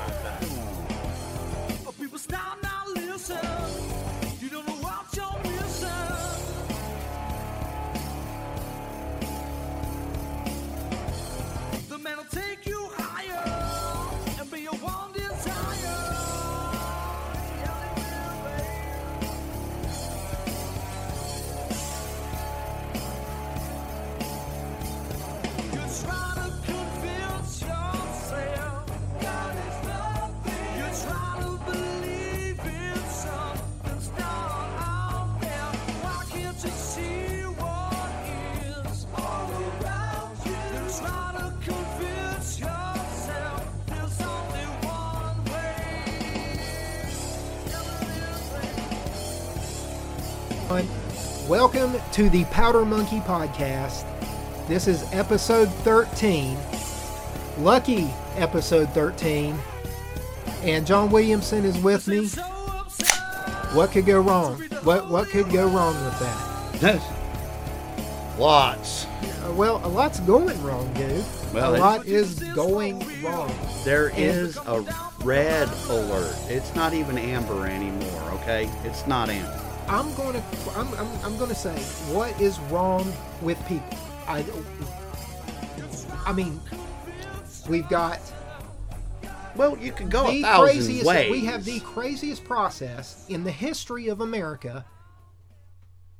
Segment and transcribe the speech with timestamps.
[52.17, 54.03] to the Powder Monkey Podcast.
[54.67, 56.57] This is episode 13.
[57.59, 59.55] Lucky episode 13.
[60.63, 62.27] And John Williamson is with me.
[63.75, 64.59] What could go wrong?
[64.81, 66.81] What what could go wrong with that?
[66.81, 68.39] Yes.
[68.39, 69.05] Lots.
[69.05, 71.23] Uh, well, a lot's going wrong, dude.
[71.53, 73.53] Well, a lot is going wrong.
[73.85, 74.83] There is a
[75.23, 76.35] red alert.
[76.47, 78.67] It's not even amber anymore, okay?
[78.85, 79.66] It's not amber.
[79.87, 80.43] I'm going to
[80.75, 81.75] I'm, I'm, I'm going to say
[82.13, 83.97] what is wrong with people.
[84.27, 84.43] I
[86.25, 86.59] I mean,
[87.69, 88.19] we've got
[89.55, 91.31] Well, you could go a the thousand craziest ways.
[91.31, 94.85] we have the craziest process in the history of America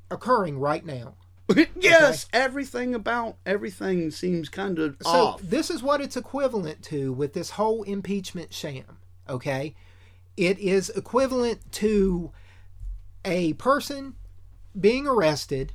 [0.09, 1.15] occurring right now.
[1.79, 5.41] yes, everything about everything seems kind of So off.
[5.41, 8.97] this is what it's equivalent to with this whole impeachment sham,
[9.29, 9.75] okay?
[10.35, 12.31] It is equivalent to
[13.27, 14.15] a person
[14.79, 15.73] being arrested,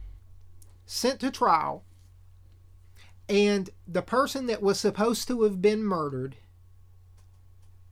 [0.86, 1.84] sent to trial,
[3.28, 6.36] and the person that was supposed to have been murdered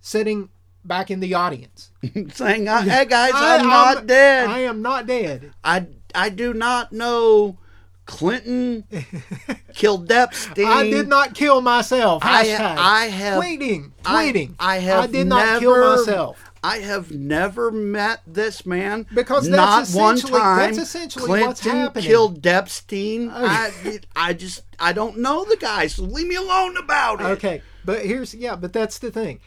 [0.00, 0.48] sitting
[0.84, 1.90] back in the audience.
[2.32, 4.48] Saying, I, "Hey guys, I- I'm, not dead.
[4.48, 5.52] I am not dead.
[5.62, 7.58] I I do not know
[8.06, 8.84] Clinton
[9.74, 10.66] killed Epstein.
[10.66, 12.22] I did not kill myself.
[12.24, 12.56] I-.
[12.56, 14.54] I have- tweeting, I- tweeting.
[14.58, 16.49] I have I did not kill myself.
[16.62, 20.58] I have never met this man Because not that's one essentially- time.
[20.58, 22.04] that's essentially Clinton what's happening.
[22.04, 23.30] killed Epstein.
[23.32, 23.46] Oh.
[23.46, 27.24] I, I just I don't know the guy, so leave me alone about it.
[27.24, 29.40] Okay, but here's yeah, but that's the thing.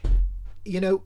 [0.65, 1.03] You know,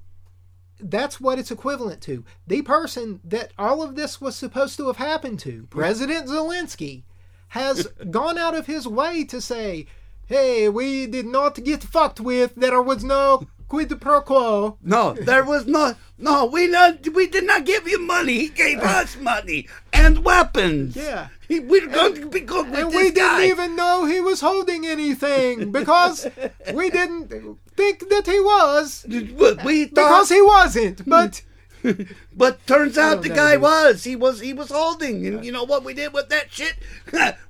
[0.80, 2.24] that's what it's equivalent to.
[2.46, 7.04] The person that all of this was supposed to have happened to, President Zelensky,
[7.50, 9.88] has gone out of his way to say,
[10.28, 12.56] "Hey, we did not get fucked with.
[12.56, 16.46] There was no quid pro quo." No, there was no no.
[16.46, 18.34] We not we did not give you money.
[18.40, 20.96] He gave us money and weapons.
[20.96, 21.28] Yeah.
[21.48, 24.86] he, we're going to be good with And we didn't even know he was holding
[24.86, 26.28] anything because
[26.74, 31.08] we didn't think that he was we thought, because he wasn't.
[31.08, 31.42] But
[32.36, 34.04] But turns out the guy was.
[34.04, 34.40] He was.
[34.40, 35.26] He was holding.
[35.26, 36.76] And you know what we did with that shit?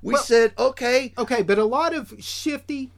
[0.02, 1.12] we Well- said, okay.
[1.18, 2.90] Okay, but a lot of shifty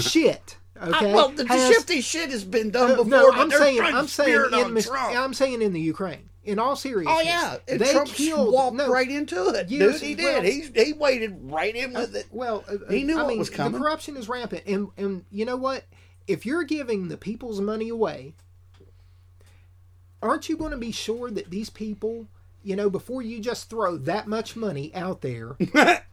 [0.00, 0.56] shit.
[0.80, 1.12] Okay.
[1.12, 3.06] Uh, well, the, has- shifty shit has been done before.
[3.06, 4.90] no, I'm saying, I'm saying, in mis-.
[4.90, 6.28] I'm saying in the Ukraine.
[6.42, 8.52] In all seriousness, Oh yeah, and they Trump killed.
[8.52, 10.18] walked no, right into it, Yes, dude.
[10.18, 10.52] He well- did.
[10.74, 12.26] he he waded right in with it.
[12.30, 13.72] Well, uh, He knew I what mean, was coming.
[13.72, 15.84] The corruption is rampant, and and you know what?
[16.26, 18.34] If you're giving the people's money away,
[20.22, 22.26] aren't you going to be sure that these people,
[22.62, 25.56] you know, before you just throw that much money out there?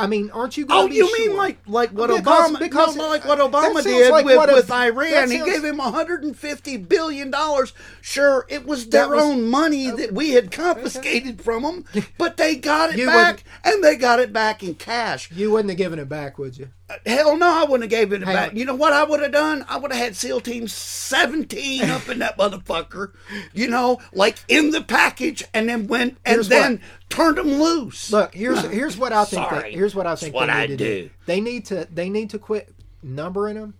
[0.00, 1.28] I mean, aren't you going Oh, you sure?
[1.28, 2.58] mean like like what Because- Obama?
[2.58, 5.30] because no, like uh, what Obama did like with, what a- with Iran.
[5.30, 7.72] He gave him 150 billion dollars.
[8.00, 9.96] Sure, it was their was- own money oh.
[9.96, 11.84] that we had confiscated from them,
[12.18, 15.30] but they got it back, and they got it back in cash.
[15.30, 16.70] You wouldn't have given it back, would you?
[17.06, 18.54] Hell no, I wouldn't have gave it back.
[18.54, 19.64] You know what I would have done?
[19.68, 23.12] I would have had SEAL Team 17 up in that motherfucker.
[23.52, 28.10] You know, like in the package, and then went and then turned them loose.
[28.10, 29.48] Look, here's here's what I think.
[29.48, 29.70] Sorry.
[29.70, 31.10] They, here's what I think what they need I to do.
[31.26, 32.72] They need to they need to quit
[33.02, 33.74] numbering them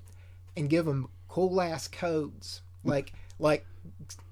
[0.57, 3.65] and give them cool ass codes like like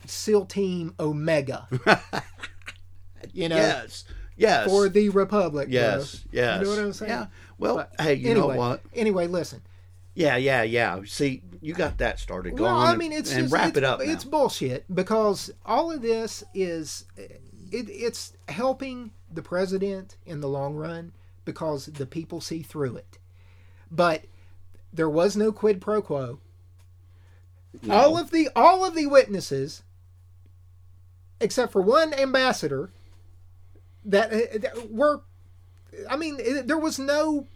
[0.07, 1.67] SEAL Team Omega.
[3.33, 4.05] you know, yes,
[4.37, 4.69] yes.
[4.69, 5.69] for the Republic.
[5.69, 5.73] bro.
[5.73, 6.61] Yes, yes.
[6.61, 7.11] You know what I'm saying?
[7.11, 7.27] Yeah.
[7.59, 8.83] Well, But hey, you anyway, know what?
[8.95, 9.63] Anyway, listen.
[10.15, 11.01] Yeah, yeah, yeah.
[11.07, 12.57] See, you got that started.
[12.57, 14.01] Go well, on I mean, it's and just, wrap it's, it up.
[14.01, 14.11] now.
[14.11, 17.05] It's bullshit because all of this is
[17.71, 21.13] it, it's helping the president in the long run
[21.45, 23.19] because the people see through it.
[23.91, 24.25] But
[24.93, 26.41] there was no quid pro quo.
[27.89, 29.83] All of the all of the witnesses,
[31.41, 32.91] except for one ambassador,
[34.05, 35.21] that, uh, that were,
[36.09, 37.47] I mean, it- there was no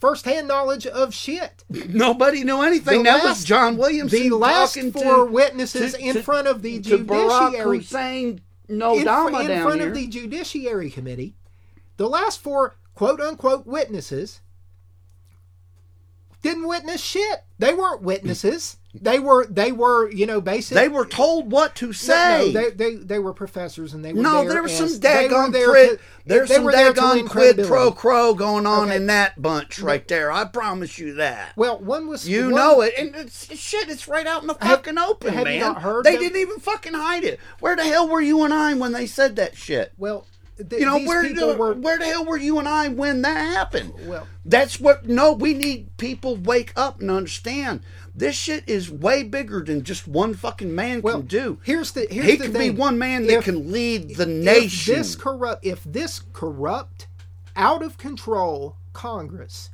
[0.00, 1.64] firsthand knowledge of shit.
[1.68, 2.98] Nobody knew anything.
[2.98, 6.46] The that was last- John Williamson The last four to, witnesses to- in to- front
[6.48, 9.88] of the judiciary Hussein No in, Dama in front here.
[9.90, 11.34] of the Judiciary Committee,
[11.96, 14.40] the last four quote unquote witnesses
[16.42, 17.44] didn't witness shit.
[17.58, 18.76] They weren't witnesses.
[19.02, 22.52] They were they were you know basically they were told what to no, say.
[22.52, 25.98] they, they they were professors and they were No, there there was some daggone there
[26.24, 28.96] There's some were there to daggone quid pro quo going on Okay.
[28.96, 30.30] in that bunch right there.
[30.32, 31.52] I promise you that.
[31.56, 33.88] Well, one was You one- know it, and it's, shit.
[33.88, 35.54] It's right out in the Have- fucking open, have man.
[35.54, 36.22] you not heard they them?
[36.22, 37.38] didn't even fucking hide it.
[37.60, 39.92] Where the hell were you and I when they said that shit?
[39.96, 40.26] Well,
[40.56, 43.36] th- You know where the, were where the hell were you and I when that
[43.36, 43.92] happened?
[44.06, 45.06] Well- that's what.
[45.06, 47.80] No, we need people wake up and understand.
[48.14, 51.18] This shit is way bigger than just one fucking man well.
[51.18, 51.58] can do.
[51.64, 52.72] Here's the here's he the can thing.
[52.72, 54.94] be one man that If- can lead the nation.
[54.94, 57.08] If this corrupt, if this corrupt,
[57.56, 59.70] out of control Congress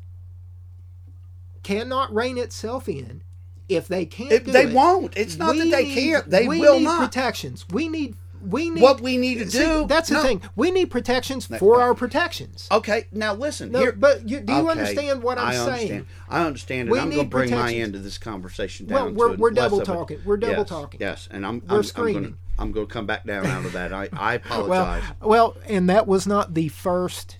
[1.62, 3.23] cannot rein itself in,
[3.69, 5.17] if they can't, they it, won't.
[5.17, 6.29] It's not that they need- can't.
[6.31, 7.00] They we will need not.
[7.06, 7.67] protections.
[7.70, 8.17] We need.
[8.43, 10.23] We need What we need to See, do- That's the no.
[10.23, 10.43] thing.
[10.56, 12.67] We need protections for our protections.
[12.71, 13.71] Okay, now listen.
[13.73, 15.69] No, here, but you, do you Okay, understand what I'm I saying?
[15.69, 16.06] Understand.
[16.29, 19.15] I understand, and We I'm going to bring my end of this conversation Well, down.
[19.15, 19.85] we're- to we're less double it.
[19.85, 20.19] talking.
[20.25, 21.00] We're double Yes, talking.
[21.00, 22.17] Yes, and I'm We're I'm, screaming.
[22.17, 23.93] I'm going to I'm going to come back down out of that.
[23.93, 25.03] I I Well, apologize.
[25.21, 27.39] well, and that was not the first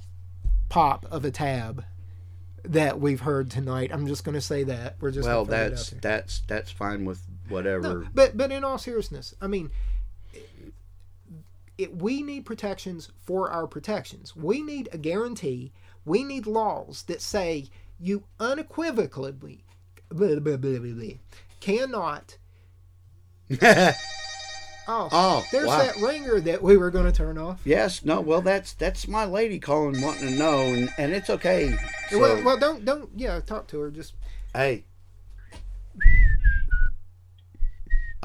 [0.69, 1.85] pop of a tab
[2.65, 3.91] that we've heard tonight.
[3.93, 4.97] I'm just going to say that.
[5.01, 7.83] We're just Well, gonna it that's that's that's fine with whatever.
[7.83, 9.71] No, but but in all seriousness, I mean,
[11.83, 14.35] it, we need protections for our protections.
[14.37, 15.73] We need a guarantee.
[16.05, 17.69] We need laws that say
[17.99, 19.65] you unequivocally
[20.11, 21.09] blah, blah, blah,
[21.61, 22.39] cannot.
[24.89, 25.79] Oh, Oh, there's wow.
[25.79, 27.61] that ringer that we were going to turn off.
[27.65, 28.21] yes, no.
[28.21, 31.77] Well, that's that's my lady calling, wanting to know, and, and it's okay.
[32.11, 33.93] So, well, well, don't don't yeah, talk to her.
[33.93, 34.15] Just
[34.53, 34.85] hey,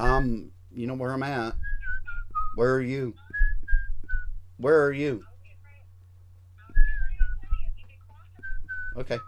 [0.00, 1.54] um, you know where I'm at.
[2.56, 3.14] Where are you?
[4.58, 5.24] Where are you?
[8.96, 9.18] Okay.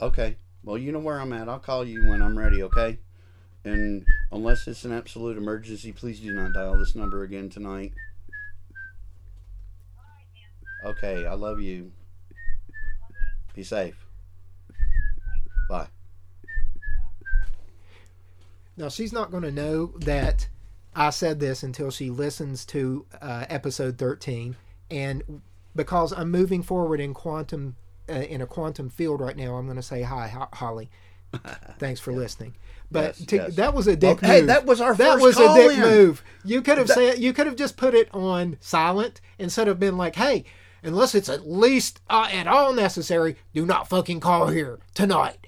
[0.00, 0.36] Okay.
[0.64, 1.48] Well, you know where I'm at.
[1.48, 2.98] I'll call you when I'm ready, okay?
[3.64, 7.92] And unless it's an absolute emergency, please do not dial this number again tonight.
[10.84, 11.92] Okay, I love you.
[13.54, 14.06] Be safe.
[15.68, 15.88] Bye.
[18.76, 20.48] Now she's not going to know that
[20.98, 24.56] I said this until she listens to uh, episode 13
[24.90, 25.42] and
[25.76, 27.76] because I'm moving forward in quantum
[28.08, 30.90] uh, in a quantum field right now I'm going to say hi Ho- Holly.
[31.78, 32.56] Thanks for listening.
[32.90, 33.56] But Yes, to, yes.
[33.56, 34.46] that was a dick Well, hey, move.
[34.48, 35.80] that was our That first was a dick in.
[35.82, 36.24] move.
[36.44, 39.98] You could have said you could have just put it on silent instead of been
[39.98, 40.44] like, "Hey,
[40.82, 45.46] unless it's at least uh, at all necessary, do not fucking call here tonight."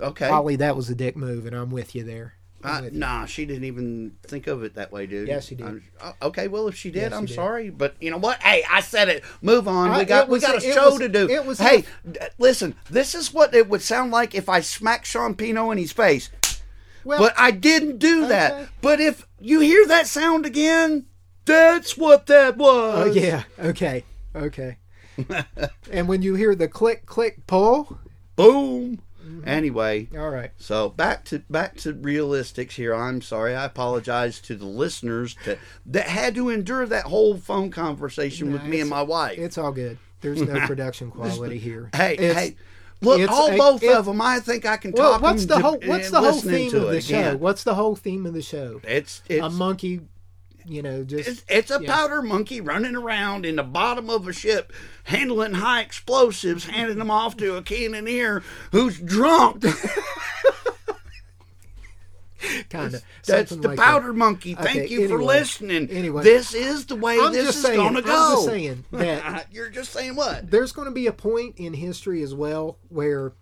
[0.00, 0.28] Okay.
[0.28, 2.34] Holly, that was a dick move, and I'm with you there.
[2.64, 5.28] Uh, nah, she didn't even think of it that way, dude.
[5.28, 5.80] Yes, she did.
[6.00, 7.36] Uh, okay, well, if she did, Yes, I'm she did.
[7.36, 8.42] sorry, but you know what?
[8.42, 9.22] Hey, I said it.
[9.42, 9.90] Move on.
[9.90, 11.28] I- we got we got a show was- to do.
[11.30, 12.74] it was- hey, d- listen.
[12.90, 16.30] This is what it would sound like if I smacked Sean Pino in his face,
[17.04, 18.28] Well, but I didn't do Okay.
[18.30, 18.68] that.
[18.82, 21.06] But if you hear that sound again,
[21.44, 23.06] that's what that was.
[23.08, 23.44] Oh yeah.
[23.60, 24.04] Okay.
[24.34, 24.78] Okay.
[25.92, 27.98] and when you hear the click click pull,
[28.36, 29.00] Boom.
[29.28, 29.48] Mm-hmm.
[29.48, 30.50] Anyway, all right.
[30.56, 32.94] So back to back to realistics here.
[32.94, 33.54] I'm sorry.
[33.54, 38.64] I apologize to the listeners that that had to endure that whole phone conversation with
[38.64, 39.38] me and my wife.
[39.38, 39.98] It's all good.
[40.20, 41.90] There's no production quality here.
[41.94, 42.56] hey, It's- hey,
[43.00, 44.20] look, it's all both it- of them.
[44.20, 45.22] I think I can Well, talk.
[45.22, 47.18] what's the whole what's the whole theme of the show?
[47.18, 47.38] again.
[47.40, 48.80] What's the whole theme of the show?
[48.84, 50.00] It's it's A monkey,
[50.68, 51.92] you know, just It's, it's a yeah.
[51.94, 54.72] powder monkey running around in the bottom of a ship,
[55.04, 59.64] handling high explosives, handing them off to a cannoneer who's drunk.
[62.70, 63.02] kind of.
[63.26, 64.54] That's the powder monkey.
[64.54, 65.90] Thank Okay, you for listening.
[65.90, 66.22] Anyway.
[66.22, 67.76] this is the way I'm this is saying.
[67.76, 68.12] going to go.
[68.12, 70.50] I'm just saying that You're just saying what?
[70.50, 73.32] there's going to be a point in history as well where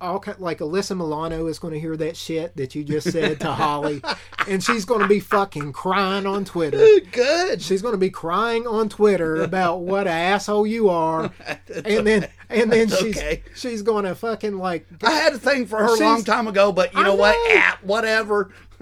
[0.00, 3.40] all kind, like Alyssa Milano is going to hear that shit that you just said
[3.40, 4.02] to Holly,
[4.48, 6.78] and she's going to be fucking crying on Twitter.
[7.12, 7.62] Good.
[7.62, 11.30] She's going to be crying on Twitter about what a asshole you are,
[11.84, 13.42] and then and then That's she's okay.
[13.54, 16.72] she's going to fucking like I had a thing for her a long time ago,
[16.72, 17.32] but you know what?
[17.32, 17.60] know.
[17.60, 18.52] Ah, whatever.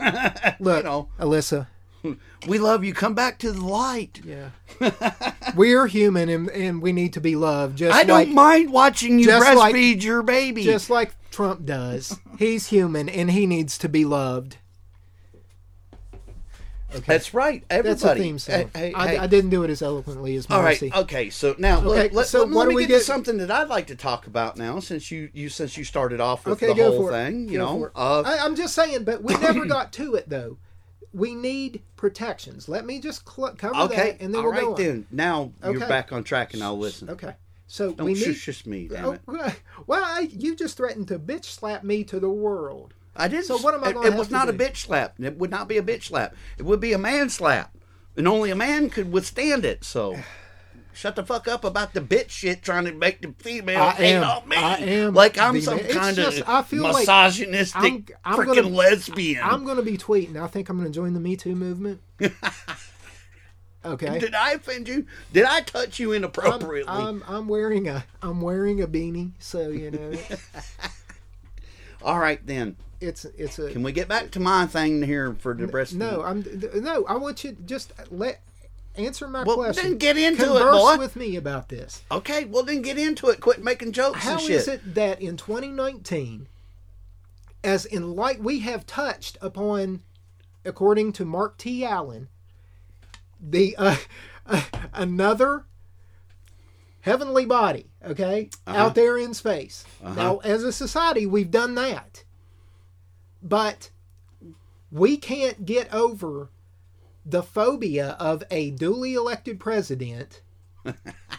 [0.59, 1.09] look, you know.
[1.21, 1.69] Alyssa,
[2.49, 2.93] we love you.
[2.95, 4.21] Come back to the light.
[4.25, 4.51] Yeah.
[5.57, 7.79] We're human and, and we need to be loved.
[7.79, 10.63] Just I don't like mind watching you just like- breastfeed your baby.
[10.65, 12.19] just like Trump does.
[12.39, 14.59] He's human and he needs to be loved.
[16.91, 17.03] Okay.
[17.09, 17.65] That's right.
[17.71, 18.01] Everybody.
[18.01, 18.55] That's a theme song.
[18.55, 19.19] Hey, hey, I, hey.
[19.19, 20.81] I didn't do it as eloquently as All right.
[20.81, 21.29] Okay.
[21.29, 23.51] So now Okay, let, let, so let, let me we get, get- to something that
[23.51, 26.73] I'd like to talk about now, since you you since you started off with Okay,
[26.73, 27.49] the whole thing.
[27.49, 27.53] it.
[27.53, 30.59] You Go know, uh, I, I'm just saying, but we never got to it though.
[31.15, 32.69] We need protections.
[32.69, 33.97] Let me just cl- cover okay.
[34.13, 34.83] that, and then all we'll go right on.
[34.87, 35.07] then.
[35.11, 37.09] Now you're back on track, and I'll listen.
[37.09, 37.35] Okay.
[37.67, 38.71] So Don't we shush need.
[38.71, 39.21] me, oh, damn Oh, it.
[39.27, 39.53] well,
[39.87, 42.95] well, I, you just threatened to bitch slap me to the world.
[43.17, 43.45] I didn't.
[43.47, 45.15] So what am I it- gonna It, was not a bitch slap.
[45.21, 46.35] It would not be a bitch slap.
[46.59, 47.75] It would be a man slap,
[48.17, 49.85] and only a man could withstand it.
[49.85, 50.17] So.
[50.95, 54.15] Shut the fuck up about the bitch shit trying to make the female I hate
[54.15, 54.57] am- on me.
[54.57, 55.85] I am like I'm some man.
[55.87, 59.43] It's kind just- of I feel like misogynistic I'm- I'm freaking gonna- lesbian.
[59.43, 60.37] I'm going to be tweeting.
[60.41, 62.01] I think I'm going to join the Me Too movement.
[63.87, 64.19] Okay.
[64.19, 65.05] Did I offend you?
[65.35, 66.91] Did I touch you I'm, inappropriately?
[66.91, 70.13] I'm, I'm wearing a I'm wearing a beanie, so you know
[72.03, 72.77] All right then.
[73.03, 75.93] it's it's a Can we get back to my thing here for the breast?
[75.95, 76.23] no.
[76.23, 76.43] I'm
[76.77, 77.05] no.
[77.05, 78.41] I want you to just let
[78.97, 79.85] answer my Well, question.
[79.91, 80.97] then get into it, Converse boy.
[80.99, 82.03] with me about this.
[82.11, 83.41] Okay, well then get into it.
[83.41, 86.49] Quit making jokes How is it that in 2019,
[87.63, 90.03] as in light we have touched upon,
[90.65, 91.85] according to Mark T.
[91.85, 92.29] Allen,
[93.41, 93.97] the uh,
[94.47, 95.65] uh, another
[97.01, 98.79] heavenly body, okay, Uh-huh.
[98.79, 99.85] out there in space.
[100.03, 102.25] Now, as a society, we've done that,
[103.43, 103.91] but
[104.91, 106.49] we can't get over
[107.25, 110.43] the phobia of a duly elected president.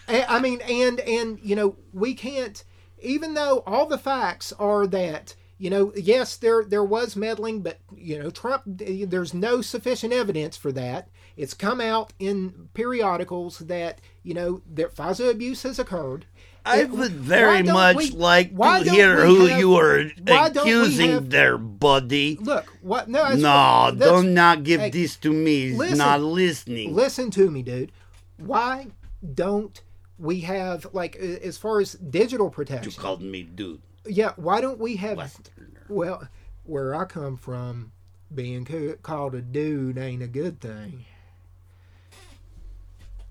[0.07, 2.63] I mean, and and you know, we can't,
[2.99, 7.79] even though all the facts are that you know, yes, there there was meddling, but
[7.95, 8.63] you know, Trump.
[8.65, 11.09] There's no sufficient evidence for that.
[11.37, 16.25] It's come out in periodicals that you know that FISA abuse has occurred.
[16.67, 21.11] I It- would very much we- like to hear who have- you are don't accusing
[21.11, 22.37] have- there, buddy.
[22.41, 23.07] Look, what?
[23.07, 25.69] No, No, that's- do not give hey, this to me.
[25.69, 25.97] He's listen.
[25.99, 26.95] not listening.
[26.95, 27.91] Listen to me, dude.
[28.37, 28.87] Why
[29.35, 29.79] don't
[30.17, 32.91] we have like as far as digital protection?
[32.91, 33.81] you called me dude.
[34.07, 35.17] Yeah, why don't we have?
[35.17, 35.85] Westerner.
[35.87, 36.27] Well,
[36.63, 37.91] where I come from,
[38.33, 41.05] being ca- called a dude ain't a good thing.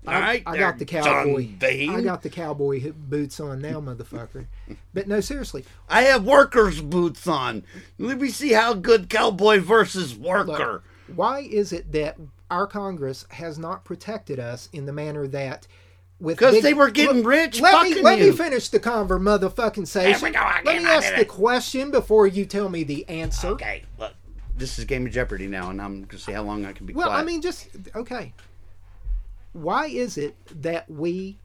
[0.07, 1.47] All right, I there, got the cowboy.
[1.61, 4.45] I got the cowboy boots on now, motherfucker.
[4.93, 5.65] But no, seriously.
[5.89, 7.63] I have workers' boots on.
[7.97, 10.83] Let me see how good cowboy versus Look, worker.
[11.15, 12.17] why is it that
[12.51, 15.67] our Congress has not protected us in the manner that
[16.23, 18.31] Because they were getting rich Let me let you.
[18.31, 20.31] me finish the conver motherfucking station.
[20.33, 21.27] Let me ask the it.
[21.27, 23.47] question before you tell me the answer.
[23.49, 24.13] Okay, look,
[24.55, 26.93] this is Game of Jeopardy now, and I'm gonna see how long I can be
[26.93, 27.19] Well, quiet.
[27.19, 28.31] I mean, just okay.
[29.55, 31.39] Why is it that we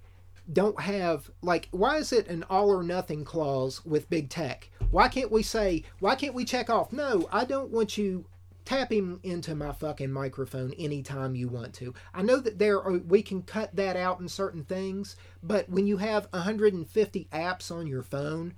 [0.52, 1.69] don't have like?
[1.71, 4.69] Why is it an all or nothing clause with big tech?
[4.90, 5.85] Why can't we say?
[6.00, 6.93] Why can't we check off?
[6.93, 8.25] No, I don't want you
[8.64, 11.95] tapping into my fucking microphone anytime you want to.
[12.12, 15.87] I know that there are we can cut that out in certain things, but when
[15.87, 18.55] you have 150 apps on your phone,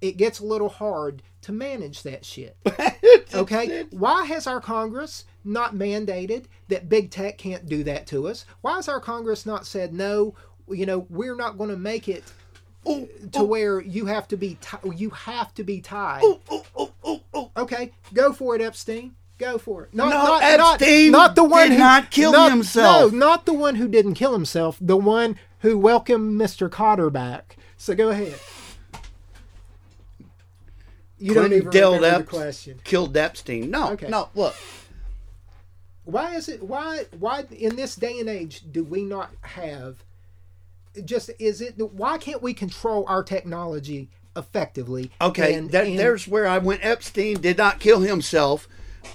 [0.00, 2.56] it gets a little hard to manage that shit.
[3.34, 3.84] Okay?
[3.90, 8.44] Why has our Congress not mandated that big tech can't do that to us?
[8.62, 10.34] Why has our Congress not said no,
[10.68, 12.24] you know, we're not going to make it
[12.84, 16.22] oh, to where you have to be ti- you have to be tied.
[16.24, 17.50] oh, oh, oh, oh, oh.
[17.56, 19.14] Okay, go for it, Epstein.
[19.38, 19.94] Go for it.
[19.94, 23.12] Not, No, not, Epstein not, not the one did who not kill not- himself.
[23.12, 24.78] No, not the one who didn't kill himself.
[24.80, 26.70] The one who welcomed Mr.
[26.70, 27.56] Cotter back.
[27.76, 28.38] So go ahead.
[31.18, 32.80] You don't even remember the question.
[32.84, 33.70] Killed Epstein.
[33.70, 34.08] No, Okay.
[34.08, 34.28] no.
[34.34, 34.54] Look,
[36.04, 36.62] Why is it?
[36.62, 37.06] Why?
[37.18, 40.04] Why in this day and age do we not have?
[41.04, 41.74] Just is it?
[41.78, 45.10] Why can't we control our technology effectively?
[45.20, 46.84] okay, And- that, and- there's where I went.
[46.84, 48.68] Epstein did not kill himself,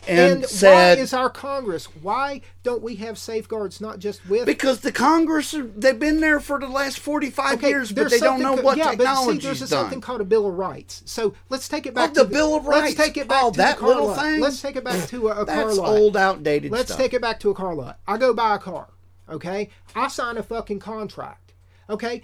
[0.08, 1.86] and, And said why is our Congress?
[1.86, 4.46] Why don't we have safeguards not just with?
[4.46, 8.42] because the Congress they've been there for the last 45 Okay, years, but they don't
[8.42, 9.68] know co- what yeah, but see, there's a, done.
[9.70, 11.04] something called a Bill of Rights.
[11.06, 12.98] So let's take it back Oh, to the Bill of Rights.
[12.98, 14.22] Let's take it back Oh, to that the car little lot.
[14.22, 14.40] thing?
[14.42, 15.90] Let's take it back to a, a car That's lot.
[15.90, 16.98] old, outdated Let's stuff.
[16.98, 18.00] take it back to a car lot.
[18.08, 18.90] I go buy a car.
[19.30, 21.54] Okay, I sign a fucking contract.
[21.90, 22.24] Okay,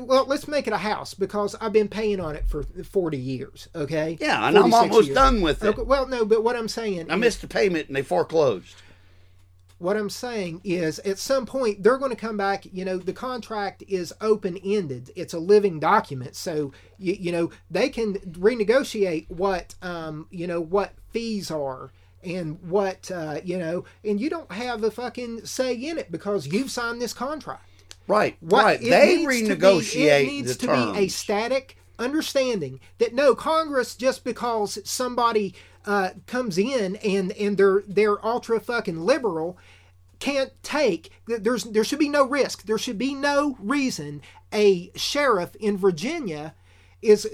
[0.00, 3.68] well let's make it a house because I've been paying on it for forty years.
[3.74, 4.16] Okay.
[4.20, 5.14] Yeah, and I'm almost years.
[5.14, 5.68] done with it.
[5.68, 8.74] Okay, well, no, but what I'm saying, I is- missed a payment and they foreclosed.
[9.78, 12.64] what I'm saying is, at some point, they're going to come back.
[12.72, 15.10] You know, the contract is open ended.
[15.16, 20.60] It's a living document, so you, you know they can renegotiate what um, you know
[20.60, 21.90] what fees are
[22.24, 26.46] and what uh, you know, and you don't have a fucking say in it because
[26.46, 27.65] you've signed this contract.
[28.08, 28.80] Right, What right.
[28.80, 30.96] They be- renegotiate it needs the to terms.
[30.98, 35.54] be a static understanding that no Congress just because somebody
[35.86, 39.56] uh, comes in and and they're they're ultra fucking liberal
[40.18, 44.20] can't take there's there should be no risk there should be no reason
[44.52, 46.54] a sheriff in Virginia
[47.02, 47.26] is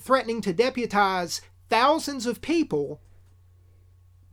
[0.00, 1.40] threatening to deputize
[1.70, 3.00] thousands of people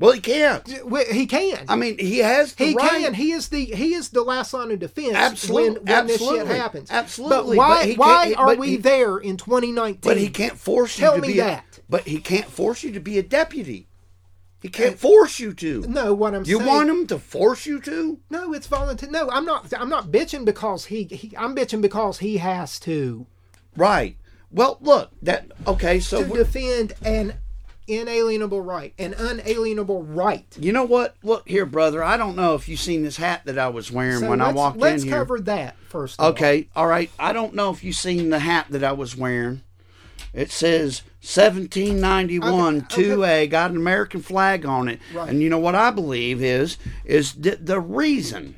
[0.02, 0.68] well, he can't.
[1.12, 2.90] He can I mean, he has he right.
[3.04, 3.14] can.
[3.14, 6.30] He is the he is the last line of defense Absolute- when, when this shit
[6.30, 6.58] absolutely.
[6.58, 6.92] happens.
[6.92, 10.00] Absolutely, But why but why are we he- there in 2019?
[10.02, 11.80] But he can't force you Tell to me be a- that.
[11.90, 13.88] but he can't force you to be a deputy.
[14.62, 15.82] He uh, can't force you to.
[15.88, 16.62] No, what I'm You saying.
[16.62, 18.20] You want him to force you to?
[18.30, 19.12] No, it's voluntary.
[19.12, 19.74] No, I'm not.
[19.74, 21.34] I'm not bitching because he, he.
[21.38, 23.26] I'm bitching because he has to
[23.76, 24.18] Right.
[24.52, 27.36] Well, look, that okay, so to defend an
[27.88, 30.46] inalienable right, an unalienable right.
[30.60, 31.16] you know what?
[31.24, 32.04] Look here, brother.
[32.04, 34.52] I don't know if you seen this hat that I was wearing So when I
[34.52, 36.20] walked let's cover that first.
[36.20, 36.32] of all.
[36.32, 37.10] Okay, all right.
[37.20, 39.64] I don't know if you seen the hat that I was wearing.
[40.34, 45.00] It says 1791 Okay, 2A, got an American flag on it.
[45.14, 45.30] Right.
[45.30, 48.56] And you know what I believe is is that the reason,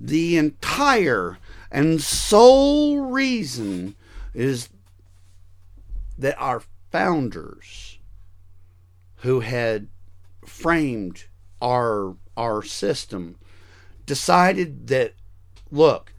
[0.00, 1.38] the entire
[1.70, 3.94] and sole reason
[4.34, 4.68] is
[6.18, 7.93] that our founders
[9.24, 9.88] who had
[10.46, 11.24] framed
[11.60, 13.36] our our system
[14.06, 15.14] decided that
[15.70, 16.12] look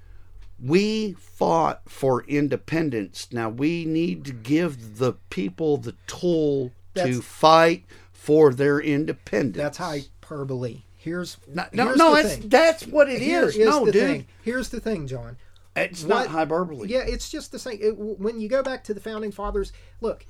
[0.60, 7.86] we fought for independence now we need to give the people the tool to fight
[8.12, 10.82] for their independence That's hyperbole.
[10.98, 13.56] Here's no no, here's no that's, that's what it Here is.
[13.56, 14.28] is no the dude thing.
[14.42, 15.38] Here's the thing, John.
[15.76, 17.78] it's What- not hyperbole Yeah, it's just the same.
[17.80, 19.72] It, when you go back to the founding fathers,
[20.02, 20.26] look,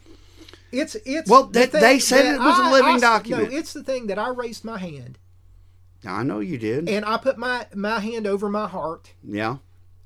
[0.71, 1.29] it's it's.
[1.29, 3.51] Well, the they- thing they said that it was a I- living I- document.
[3.51, 5.17] No, it's the thing that I raised my hand
[6.07, 9.57] i know you did and I put my my hand over my heart yeah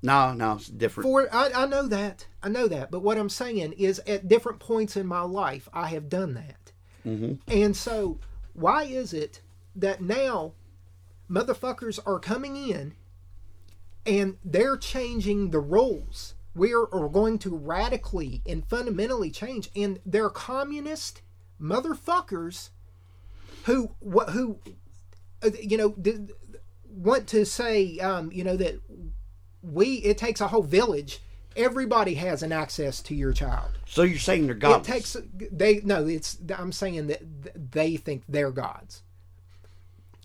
[0.02, 1.28] no no it's different for.
[1.34, 2.26] I, I know that.
[2.42, 2.90] I know that.
[2.90, 6.72] But what I'm saying is, at different points in my life, I have done that.
[7.06, 7.34] Mm-hmm.
[7.52, 8.18] And so,
[8.54, 9.42] why is it
[9.76, 10.54] that now
[11.30, 12.94] motherfuckers are coming in
[14.06, 16.34] and they're changing the rules?
[16.60, 21.22] We are, are going to radically and fundamentally change, and they're communist
[21.60, 22.70] motherfuckers
[23.64, 24.60] who wh- who
[25.42, 25.96] uh, you know
[26.90, 28.76] want to say um, you know that
[29.62, 31.22] we it takes a whole village.
[31.56, 33.72] Everybody has an access to your child.
[33.86, 35.18] so you're saying they're gods It takes
[35.52, 36.06] they no.
[36.08, 39.02] It's I'm saying that they think they're gods.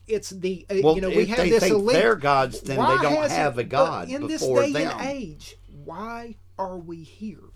[0.07, 1.97] It's the uh, well you know we have they this think elite.
[1.97, 5.57] they're gods then they don't have a god in this day them and age.
[5.85, 7.51] Why are we here?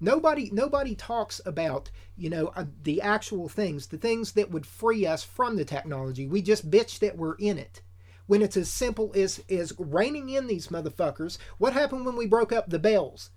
[0.00, 5.06] Nobody nobody talks about you know uh, the actual things, the things that would free
[5.06, 6.26] us from the technology.
[6.26, 7.82] We just bitch that we're in it.
[8.26, 11.38] When it's as simple as as reining in these motherfuckers.
[11.58, 13.30] What happened when we broke up the bells?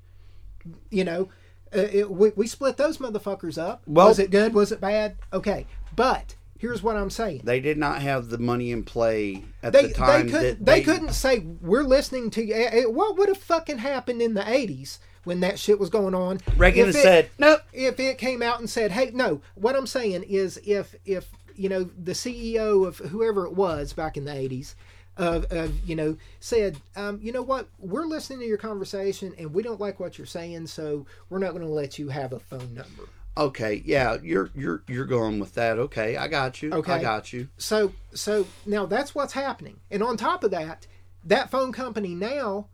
[0.90, 1.30] You know,
[1.76, 3.84] uh, it, we, we split those motherfuckers up.
[3.86, 4.54] Well- was it good?
[4.54, 5.18] Was it bad?
[5.34, 7.42] Okay, but here's what I'm saying.
[7.44, 10.66] they did not have the money in play at They, the time they couldn't that
[10.66, 12.54] they, couldn't say we're listening to you.
[12.54, 16.16] Eh, eh, What would have fucking happened in the '80s when that shit was going
[16.16, 16.40] on?
[16.58, 20.24] Reagan it- said, "Nope." If it came out and said, "Hey, no," what I'm saying
[20.24, 24.76] is, if if you know the CEO of whoever it was back in the '80s.
[25.18, 29.54] Of, of you know said um, you know what we're listening to your conversation and
[29.54, 32.40] we don't like what you're saying so we're not going to let you have a
[32.40, 33.04] phone number
[33.38, 35.78] Okay, yeah, you're you're you're going with that.
[35.78, 36.72] Okay, I got you.
[36.72, 36.94] Okay.
[36.94, 37.50] I got you.
[37.58, 39.80] So so now that's what's happening.
[39.92, 40.88] And on top of that,
[41.26, 42.68] that phone company now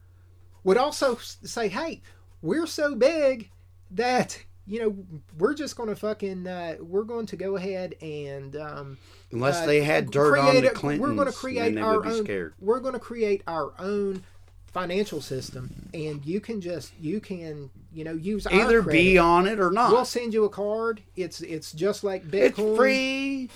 [0.63, 2.01] would also say, "Hey,
[2.43, 3.49] we're so big
[3.89, 4.95] that you know
[5.39, 8.97] we're just going to fucking uh, we're going to go ahead and um,
[9.31, 12.23] Unless uh, they had dirt on the a- Clintons, we're going to create our own.
[12.23, 12.53] scared.
[12.59, 14.23] We're going to create our own."
[14.71, 19.59] Financial system and you can just you can you know use Either be on it
[19.59, 19.91] or not.
[19.91, 23.49] we'll send you a card it's it's just like it's bitcoin free.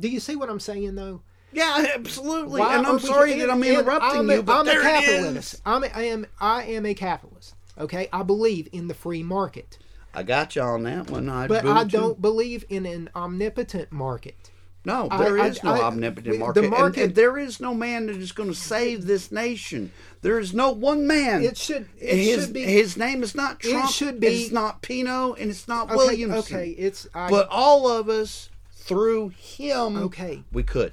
[0.00, 1.20] do you see what i'm saying though
[1.52, 2.60] Yeah, absolutely.
[2.60, 4.82] why and I'm sorry and- that I'm interrupting I'm a, you, but I'm there a
[4.82, 5.54] capitalist.
[5.54, 5.62] is.
[5.66, 7.54] I'm a, I am I am a capitalist.
[7.78, 9.78] Okay, I believe in the free market,
[10.14, 11.28] I got you on that one.
[11.28, 14.50] I but I don't believe in an omnipotent market.
[14.86, 17.58] No, I- there I- is no I- omnipotent the market, and- market- and, there is
[17.58, 19.90] no man that is going to save this nation.
[20.20, 21.42] There is no one man.
[21.42, 23.86] It should it his should be his name is not Trump.
[23.86, 25.96] It should be- It's not Pino, and it's not okay.
[25.96, 26.38] Williamson.
[26.56, 30.44] Okay, it's I, But all of us through him, Okay.
[30.52, 30.92] we could.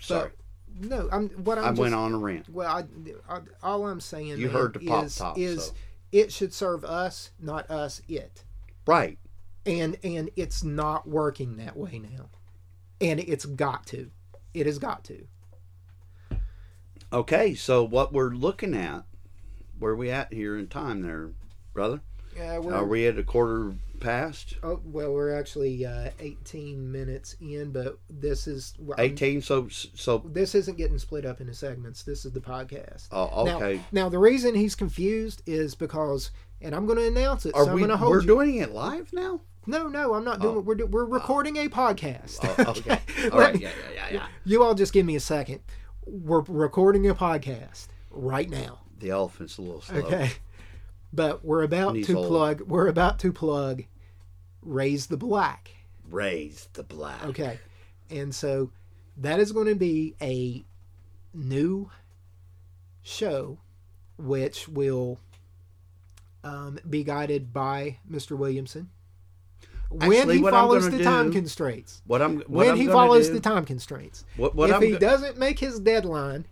[0.00, 0.30] Sorry,
[0.80, 1.08] no.
[1.12, 1.64] I'm what I'm.
[1.64, 2.48] I just, went on a rant.
[2.48, 2.84] Well, I,
[3.32, 5.72] I, all I'm saying You heard the pop is, top, is so.
[6.10, 8.42] it should serve us, not us it,
[8.86, 9.18] Right.
[9.66, 12.30] and and it's not working that way now.
[13.00, 14.10] And it's got to.
[14.54, 15.26] It has got to.
[17.12, 19.04] Okay, so what we're looking at,
[19.78, 21.30] where we at here in time, there,
[21.72, 22.00] brother?
[22.36, 24.54] Yeah, we're, Are we at a quarter past?
[24.62, 29.40] Oh well, we're actually uh, 18 minutes in, but this is well, I'm- Eighteen.
[29.40, 30.18] So so.
[30.24, 32.02] This isn't getting split up into segments.
[32.04, 33.08] This is the podcast.
[33.10, 33.80] Oh, Now- okay.
[33.90, 36.30] Now, the reason he's confused is because,
[36.60, 37.54] and I'm going to announce it.
[37.54, 37.80] Are so I'm we?
[37.80, 38.26] going to hold We're you.
[38.26, 39.40] doing it live now.
[39.68, 40.56] No, no, I'm not doing.
[40.56, 40.58] Oh.
[40.60, 40.64] it.
[40.64, 42.38] We're do, we're recording a podcast.
[42.42, 43.00] Oh, okay.
[43.32, 43.54] All right.
[43.54, 44.26] Yeah, yeah, yeah, yeah.
[44.44, 45.60] You all just give me a second.
[46.06, 48.80] We're recording a podcast right now.
[48.98, 49.98] The elephant's a little slow.
[49.98, 50.32] Okay.
[51.12, 52.28] But we're about to old.
[52.28, 52.60] plug.
[52.62, 53.84] We're about to plug.
[54.62, 55.70] Raise the black.
[56.10, 57.24] Raise the black.
[57.26, 57.58] Okay.
[58.08, 58.70] And so
[59.18, 60.64] that is going to be a
[61.34, 61.90] new
[63.02, 63.58] show
[64.16, 65.20] which will
[66.42, 68.36] um, be guided by Mr.
[68.36, 68.90] Williamson.
[69.90, 72.02] When Actually, he follows the time constraints.
[72.06, 74.24] What I'm what When I'm he follows do- the time constraints.
[74.36, 76.44] What, what if I'm he go- doesn't make his deadline,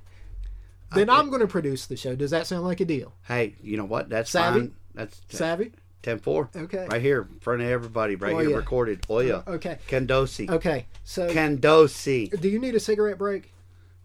[0.95, 2.15] then I- I'm going to produce the show.
[2.17, 3.13] Does that sound like a deal?
[3.25, 4.09] Hey, you know what?
[4.09, 4.61] That's Savvy?
[4.61, 4.75] fine.
[4.95, 5.73] That's Savvy?
[6.03, 6.57] 10-4.
[6.57, 6.87] Okay.
[6.89, 9.05] Right here, in front of everybody, right Oh, here, recorded.
[9.11, 9.43] Oh yeah.
[9.47, 9.79] Uh, okay.
[9.89, 10.49] Candosi.
[10.49, 10.87] Okay.
[11.05, 12.41] So, Candosi.
[12.41, 13.53] do you need a cigarette break?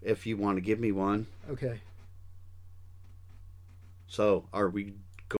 [0.02, 1.28] If you want to give me one.
[1.50, 1.80] Okay.
[4.08, 4.94] So, are we?
[5.30, 5.38] Go-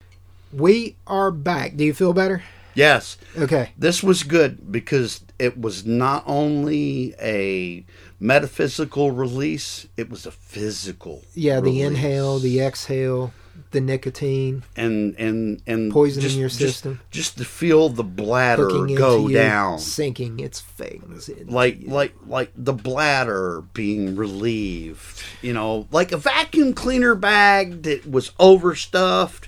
[0.54, 1.76] We are back.
[1.76, 2.44] Do you feel better?
[2.74, 3.18] Yes.
[3.38, 3.72] Okay.
[3.78, 7.86] This was good because it was not only a
[8.20, 11.24] metaphysical release; it was a physical.
[11.34, 13.34] Yeah, the inhale, the exhale,
[13.72, 18.96] the nicotine and and and poisoning just- your system, Just, to feel the bladder hooking
[18.96, 19.80] go you, down.
[19.80, 21.48] sinking its fangs in.
[21.48, 28.10] like like like the bladder being relieved you know like a vacuum cleaner bag that
[28.10, 29.48] was overstuffed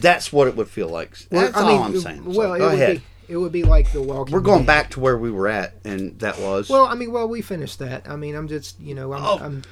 [0.00, 2.96] that's what it would feel like that's all i'm saying So, Well, it go would
[2.96, 4.32] be it would be like the Walking.
[4.32, 4.66] we're going Dead.
[4.66, 7.80] back to where we were at and that was Well, I mean, well, we finished
[7.80, 8.08] that.
[8.08, 9.38] I mean, I'm just you know, I'm Oh.
[9.40, 9.62] I'm,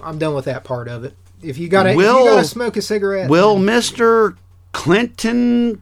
[0.00, 1.14] I'm done with that part of it.
[1.42, 4.36] If you gotta, if you gotta smoke a cigarette, will mr
[4.72, 5.80] clinton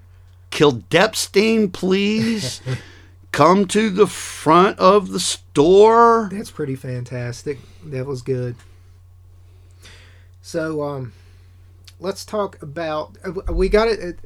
[0.50, 2.60] kildepstein please
[3.32, 7.58] come to the front of the store That's pretty fantastic.
[7.86, 8.56] That was good.
[10.42, 11.12] So, um,
[12.02, 13.16] let's talk about.
[13.24, 14.18] uh, We got it.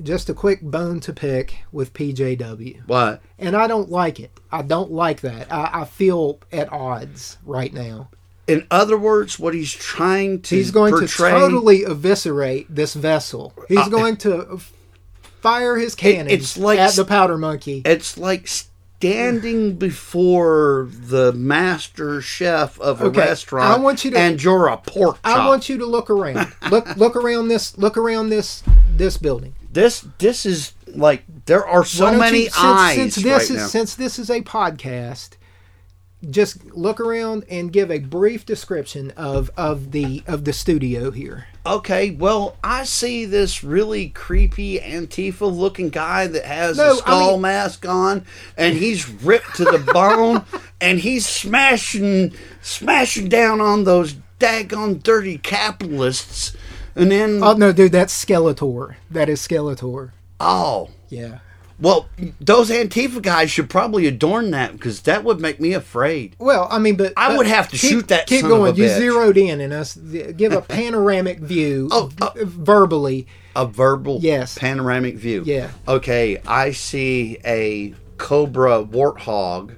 [0.00, 4.30] Just a quick bone to pick with PJW, what and I don't like it.
[4.52, 5.52] I don't like that.
[5.52, 8.08] I, I feel at odds right now.
[8.46, 13.52] in other words what he's trying to He's going portray, to totally eviscerate this vessel.
[13.66, 14.60] He's Uh, going to
[15.40, 17.82] fire his cannons it's like at the powder monkey.
[17.84, 18.48] It's like
[18.98, 23.78] standing before the master chef of a Okay, restaurant.
[23.78, 25.36] I want you to- and you're a pork chop.
[25.36, 26.52] I want you to look around.
[26.70, 28.62] look look around this look around this
[28.96, 29.54] this building.
[29.72, 30.04] this.
[30.18, 33.66] This is like there are so many you- since, eyes since this right is now.
[33.68, 35.30] since this is a podcast
[36.30, 41.46] just look around and give a brief description of of the of the studio here
[41.68, 47.28] Okay, well, I see this really creepy Antifa looking guy that has No, a skull
[47.28, 48.24] I mean- mask on
[48.56, 50.44] and he's ripped to the bone
[50.80, 56.56] and he's smashing smashing down on those daggone dirty capitalists
[56.96, 58.94] and then oh no dude that's skeletor.
[59.10, 60.12] That is skeletor.
[60.40, 60.88] Oh.
[61.10, 61.40] Yeah
[61.80, 62.08] Well,
[62.40, 66.34] those Antifa guys should probably adorn that because that would make me afraid.
[66.38, 68.84] well i mean but I but would have to keep- shoot that keep going you
[68.84, 68.96] bitch.
[68.98, 74.56] zeroed in and us give a panoramic view Oh, v- verbally A verbal Yes.
[74.58, 75.42] panoramic view.
[75.46, 75.70] Yeah.
[75.86, 79.76] Okay, I see a Cobra warthog,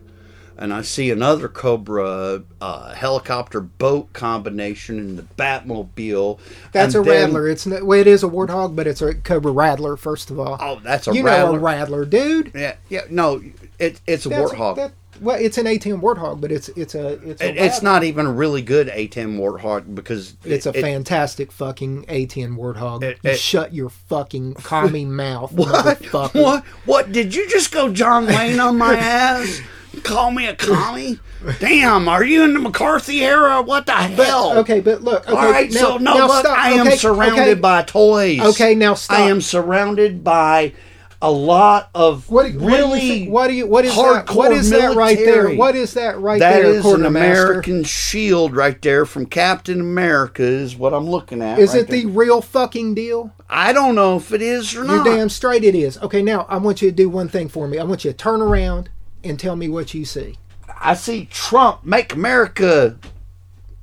[0.60, 6.38] and I see another Cobra uh, helicopter boat combination in the Batmobile.
[6.72, 9.14] that's and a then- rattler it's not, well it is a warthog but it's a
[9.14, 11.52] cobra rattler first of all Oh, that's a you rattler.
[11.52, 13.02] know a rattler dude yeah, yeah.
[13.10, 13.42] No,
[13.78, 14.76] it, it's a That's- warthog.
[14.76, 18.24] that- well, it's an A10 warthog, but it's it's a it's a it's not even
[18.24, 23.02] a really good A10 warthog because It's a it- it- fantastic fucking A10 warthog.
[23.02, 26.00] It- You shut your fucking commie mouth, What?
[26.34, 26.64] What?
[26.86, 27.12] What?
[27.12, 29.60] Did you just go John Wayne on my ass?
[30.02, 31.18] Call me a commie?
[31.58, 33.60] Damn, are you in the McCarthy era?
[33.62, 34.58] What the hell?
[34.58, 35.26] Okay, but look.
[35.28, 36.58] Okay, All right, now, so no, now look, stop.
[36.58, 37.54] I am Okay, surrounded okay.
[37.60, 38.40] by toys.
[38.40, 39.18] Okay, now stop.
[39.18, 40.74] I am surrounded by
[41.22, 43.94] a lot of What, do- what do you really think- what do you what is
[43.94, 44.30] that?
[44.34, 45.50] What is that right there?
[45.54, 47.04] What is that right That That is an?
[47.04, 51.58] American shield right there from Captain America is what I'm looking at.
[51.58, 53.32] Is right it the real fucking deal?
[53.50, 55.04] I don't know if it is or not.
[55.04, 55.98] You're damn straight it is.
[55.98, 57.78] Okay, now I want you to do one thing for me.
[57.78, 58.88] I want you to turn around
[59.24, 60.36] and tell me what you see.
[60.80, 62.96] I see Trump make America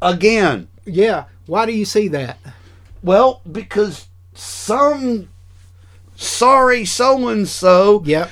[0.02, 0.68] again.
[0.86, 2.38] Yeah, why do you see that?
[3.04, 5.30] Well, because some
[6.16, 8.30] sorry so and so Yep.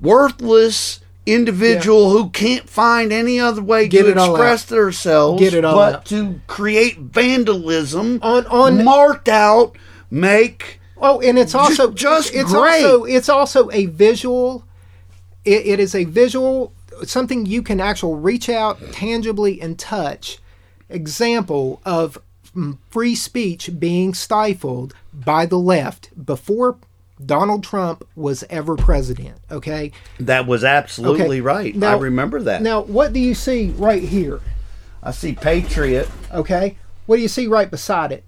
[0.00, 5.76] worthless individual who can't find any other way Get to express themselves Get it all
[5.76, 6.04] but out.
[6.06, 9.76] to create vandalism On- on- marked out
[10.10, 12.82] make Oh, and it's also just it's great.
[12.84, 14.64] also it's also a visual.
[15.48, 16.72] It, it is a visual
[17.04, 20.38] something you can actually reach out tangibly and touch.
[20.90, 22.18] Example of
[22.90, 26.76] free speech being stifled by the left before
[27.24, 29.38] Donald Trump was ever president.
[29.50, 29.92] Okay.
[30.20, 34.40] that was absolutely Okay, right i remember that Now, what do you see right here?
[35.02, 36.76] i see patriot Okay.
[37.06, 38.24] What do you see right beside it?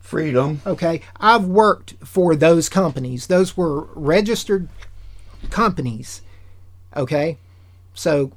[0.00, 1.00] freedom Okay.
[1.20, 3.26] I've worked for those companies.
[3.26, 4.68] Those were registered
[5.50, 6.22] companies.
[6.96, 7.38] Okay.
[7.94, 8.32] So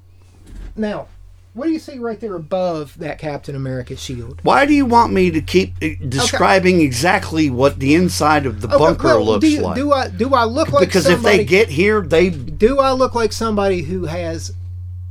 [0.76, 1.08] now,
[1.54, 4.40] what do you see right there above that Captain America shield?
[4.44, 8.68] why do you want me to keep uh, describing exactly what the inside of the
[8.70, 11.22] Okay, bunker well, looks do, you- like do I do I look like because if
[11.22, 14.54] they get here they do I look like somebody who has,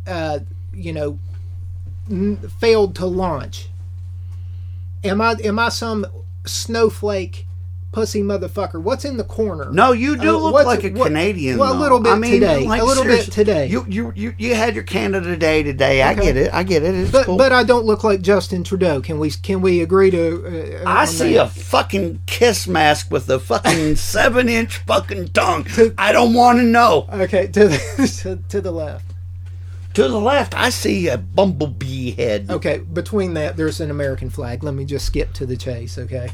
[0.07, 0.39] uh,
[0.73, 1.19] you know,
[2.11, 3.69] n- failed to launch?
[5.05, 6.07] Am I am I some
[6.47, 7.47] snowflake,
[7.93, 8.81] pussy motherfucker?
[8.81, 9.71] What's in the corner?
[9.73, 11.59] No, you do Uh, look like a what- Canadian.
[11.59, 13.67] well, a little bit I mean, today, like, a little bit today.
[13.67, 16.03] You, you you you had your Canada Day today.
[16.03, 16.53] I get it.
[16.55, 16.95] I get it.
[16.95, 17.37] It's But cool.
[17.37, 19.01] but I don't look like Justin Trudeau.
[19.01, 20.81] Can we can we agree to?
[20.81, 21.47] Uh, I see that?
[21.47, 25.67] a fucking kiss mask with a fucking seven inch fucking tongue.
[25.99, 27.07] I don't want to know.
[27.13, 27.79] Okay, to the
[28.23, 29.07] to, to the left.
[29.95, 32.47] To the left, I see a bumblebee head.
[32.49, 34.63] Okay, between that there's an American flag.
[34.63, 35.99] Let me just skip to the chase.
[35.99, 36.31] Okay,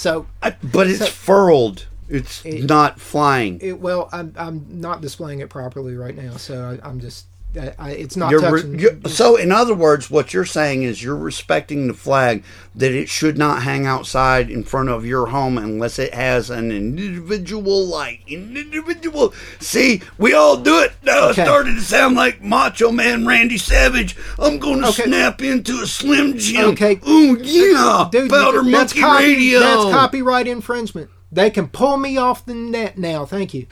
[0.00, 1.86] so I- but it's So- furled.
[2.08, 3.60] It's not flying.
[3.60, 7.26] it, well, I'm I'm not displaying it properly right now, so I, I'm just
[7.58, 8.78] I, I, it's not You're re- touching.
[8.78, 12.44] you're- so, in other words, what you're saying is you're respecting the flag
[12.76, 16.70] that it should not hang outside in front of your home unless it has an
[16.70, 18.20] individual light.
[18.28, 19.34] An individual.
[19.58, 20.92] See, we all do it.
[21.02, 21.42] Now Okay.
[21.42, 24.16] it started to sound like Macho Man Randy Savage.
[24.38, 25.04] I'm going to Okay.
[25.04, 26.70] snap into a Slim Jim.
[26.70, 27.00] Okay.
[27.04, 29.58] Oh yeah, Dude, Powder that's Monkey copy, Radio.
[29.60, 31.10] That's copyright infringement.
[31.32, 33.24] They can pull me off the net now.
[33.24, 33.66] Thank you.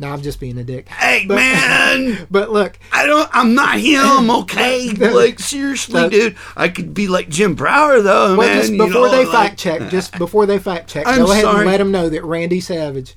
[0.00, 0.88] No, I'm just being a dick.
[0.88, 2.26] Hey But- man.
[2.30, 3.28] But look, I don't.
[3.32, 4.30] I'm not him.
[4.38, 6.36] Okay, like seriously, dude.
[6.56, 8.58] I could be like Jim Breuer though, Well, man.
[8.60, 11.30] just you before know, they like- fact check, just before they fact check, I'm go
[11.32, 11.58] ahead sorry.
[11.62, 13.16] and let them know that Randy Savage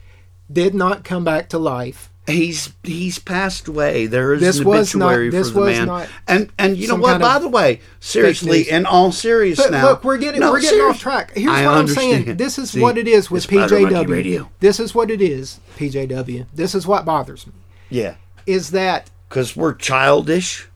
[0.52, 2.12] did not come back to life.
[2.28, 4.06] He's he's passed away.
[4.06, 5.88] There is This an was not- obituary this for the was man.
[5.88, 7.20] not and and you know what?
[7.20, 9.84] By the way, seriously, in all seriousness But now.
[9.90, 11.32] look, we're getting No, we're getting serious- off track.
[11.36, 12.38] Here's I what I'm saying.
[12.38, 14.48] This is See, what it is with it's Powder Monkey PJW.
[14.60, 16.46] This is what it is, PJW.
[16.54, 17.54] This is what bothers me.
[17.90, 20.68] Yeah, Is that because we're childish.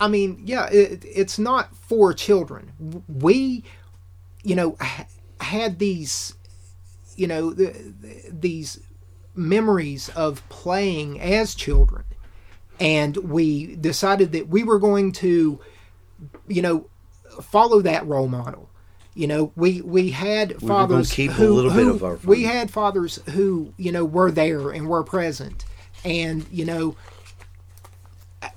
[0.00, 2.72] I mean, yeah, it, it's not for children.
[3.08, 3.64] We,
[4.42, 5.06] you know, ha-
[5.40, 6.34] had these,
[7.16, 7.66] you know, the,
[8.00, 8.80] the, these
[9.36, 12.04] memories of playing as children,
[12.80, 15.58] and we decided that we were going to,
[16.48, 16.86] you know,
[17.42, 18.68] follow that role model.
[19.14, 24.04] You know, we we had gonna fathers who, who- we had fathers who you know
[24.04, 25.64] were there and were present,
[26.04, 26.96] and you know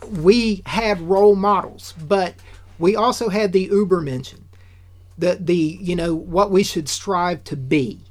[0.10, 2.36] we had role models, but
[2.78, 4.36] we also had the Übermensch,
[5.18, 8.02] the the you know what we should strive to be.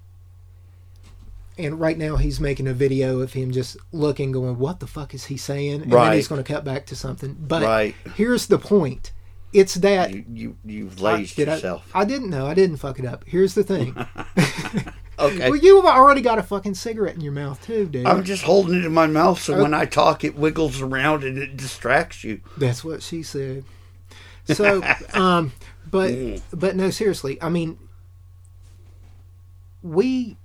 [1.59, 5.13] And right now he's making a video of him just looking, going, "What the fuck
[5.13, 7.37] is he saying?" And then he's going to cut back to something.
[7.39, 7.95] But Right.
[8.15, 9.11] here's the point:
[9.53, 11.91] it's that You you you've I- lazed I- yourself.
[11.93, 12.47] I, didn't know.
[12.47, 13.25] I didn't fuck it up.
[13.27, 13.97] Here's the thing.
[15.19, 15.51] okay.
[15.51, 18.07] well, you've already got a fucking cigarette in your mouth too, dude.
[18.07, 19.63] I'm just holding it in my mouth so Okay.
[19.63, 22.41] when I talk, it wiggles around and it distracts you.
[22.57, 23.65] That's what she said.
[24.45, 25.53] So, um,
[25.91, 26.15] but
[26.53, 27.37] but no, seriously.
[27.43, 27.79] I mean,
[29.83, 30.37] we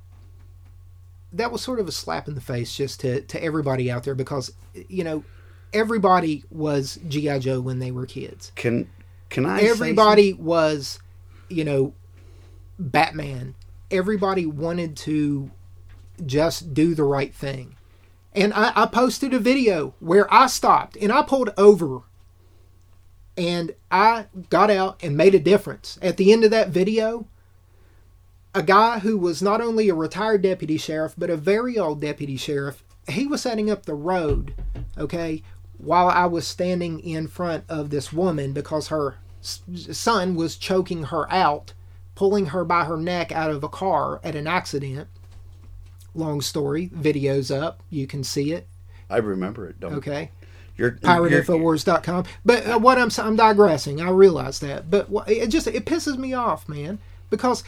[1.34, 4.16] that was sort of a slap in the face just to to everybody out there
[4.16, 4.54] because
[4.88, 5.24] you know
[5.74, 8.52] everybody was GI Joe when they were kids.
[8.56, 8.90] Can
[9.30, 9.60] can I?
[9.60, 11.00] say Everybody was,
[11.50, 11.94] you know,
[12.80, 13.56] Batman.
[13.92, 15.52] Everybody wanted to
[16.26, 17.76] just do the right thing.
[18.36, 22.02] And I, I posted a video where I stopped and I pulled over
[23.38, 26.00] and I got out and made a difference.
[26.02, 27.28] At the end of that video,
[28.56, 32.38] a guy who was not only a retired deputy sheriff, but a very old deputy
[32.38, 34.54] sheriff, he was setting up the road,
[34.98, 35.44] okay,
[35.78, 41.30] while I was standing in front of this woman because her son was choking her
[41.32, 41.74] out,
[42.16, 45.08] pulling her by her neck out of a car at an accident.
[46.16, 48.68] Long story, video's up, you can see it,
[49.10, 49.80] I remember it.
[49.80, 50.32] Don't okay
[50.78, 52.26] You're, pirateinfowars.com.
[52.46, 54.02] But uh, what I'm I'm digressing.
[54.02, 57.64] I realize that, but it just it pisses me off, man, because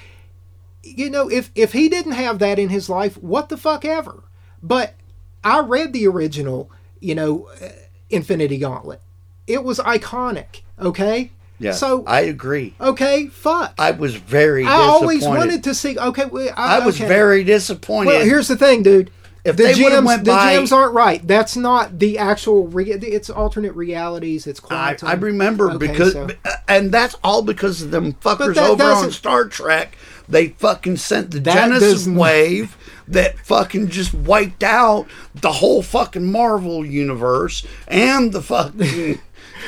[0.86, 4.24] you know if if he didn't have that in his life, what the fuck ever.
[4.62, 4.96] But
[5.44, 7.70] I read the original, you know, uh,
[8.10, 9.02] Infinity Gauntlet.
[9.48, 10.62] It was iconic.
[10.80, 11.32] Okay.
[11.60, 11.72] Yeah.
[11.72, 12.76] So I agree.
[12.82, 13.74] okay, fuck.
[13.78, 14.66] I was very.
[14.66, 15.98] I always wanted to see.
[15.98, 17.08] Okay, well, I was okay.
[17.08, 18.10] very disappointed.
[18.10, 19.12] Well, here's the thing, dude.
[19.46, 21.26] If the gems, the by- gems aren't right.
[21.26, 22.68] That's not the actual.
[22.68, 24.48] Re- it's alternate realities.
[24.48, 25.08] It's I, quantum.
[25.08, 26.28] I remember Okay, because, so-
[26.68, 29.98] and that's all because of them fuckers that over on Star Trek.
[30.28, 36.32] They fucking sent the That Genesis wave that fucking just wiped out the whole fucking
[36.32, 38.78] Marvel universe and the fucking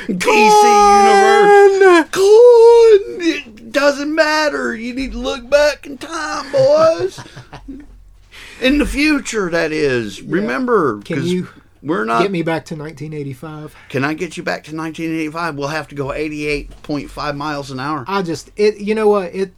[0.06, 0.26] DC
[1.78, 2.08] universe.
[2.10, 3.18] Gone.
[3.20, 4.74] It doesn't matter.
[4.74, 7.20] You need to look back in time, boys.
[8.60, 10.22] in the future, that is.
[10.22, 11.48] Remember, Can you
[11.82, 12.22] we're not.
[12.22, 13.74] Get me back to 1985.
[13.88, 15.56] Can I get you back to 1985?
[15.56, 18.04] We'll have to go 88.5 miles an hour.
[18.08, 18.78] I just it.
[18.78, 19.52] You know what it.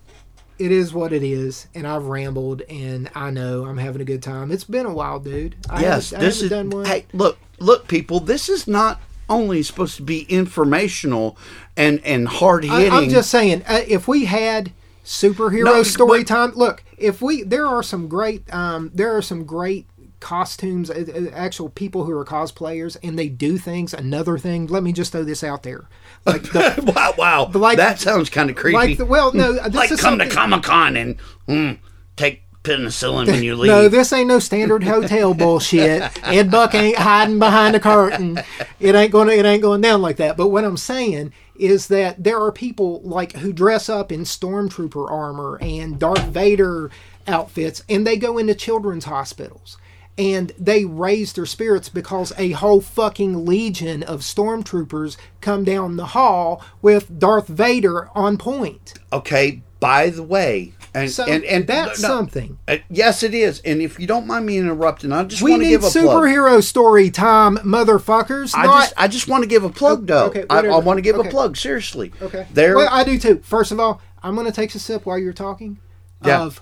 [0.61, 4.23] It is what it is, and I've rambled, and I know I'm having a good
[4.23, 4.51] time.
[4.51, 5.57] It's been a while, dude.
[5.71, 6.51] I yes, haven't, this is.
[6.51, 6.87] haven't done one.
[6.87, 8.21] Hey, look, look, people.
[8.21, 11.39] This is not only supposed to be informational
[11.77, 12.93] and and hard hitting.
[12.93, 14.73] I'm just saying, uh, if we had
[15.05, 19.23] superhero No, story but- time, look, if we there are some great, um, there are
[19.23, 19.87] some great
[20.21, 23.95] costumes, uh, uh, actual people who are cosplayers, and they do things.
[23.95, 25.89] Another thing, let me just throw this out there,
[26.27, 27.51] like the, wow, wow.
[27.53, 28.77] like- that sounds kind of creepy.
[28.77, 31.17] like the, well, no, this like is come to Comic Con and
[31.49, 31.79] mm,
[32.17, 33.71] take penicillin when you leave.
[33.71, 36.03] No, this ain't no standard hotel bullshit.
[36.25, 38.39] Ed Buck ain't hiding behind a curtain.
[38.79, 39.29] It ain't going.
[39.31, 40.37] It ain't going down like that.
[40.37, 45.11] But what I'm saying is that there are people like who dress up in stormtrooper
[45.11, 46.91] armor and Darth Vader
[47.27, 49.77] outfits, and they go into children's hospitals.
[50.21, 56.07] And they raise their spirits because a whole fucking legion of stormtroopers come down the
[56.07, 58.95] hall with Darth Vader on point.
[59.13, 62.59] okay, by the way, and So and, and that's no, something.
[62.69, 63.61] uh, yes, it is.
[63.65, 65.95] And if you don't mind me interrupting, I just We want to give a plug.
[65.95, 68.53] We need superhero story time, motherfuckers.
[68.55, 70.27] I not just I just want to give a plug though.
[70.27, 71.29] okay, I, I want to give Okay.
[71.29, 72.13] a plug seriously.
[72.21, 72.47] okay.
[72.53, 73.41] There Well, I do too.
[73.43, 75.79] First of all, I'm going to take a sip while you're talking
[76.23, 76.43] Yeah.
[76.43, 76.61] of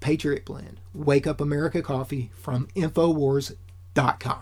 [0.00, 0.79] Patriot Blend.
[0.94, 4.38] Wake Up America Coffee from Infowars.com.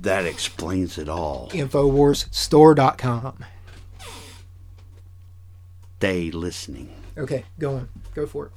[0.00, 1.48] that explains it all.
[1.52, 3.44] Infowarsstore.com.
[5.98, 6.94] Stay listening.
[7.16, 7.88] Okay, go on.
[8.14, 8.52] Go for it.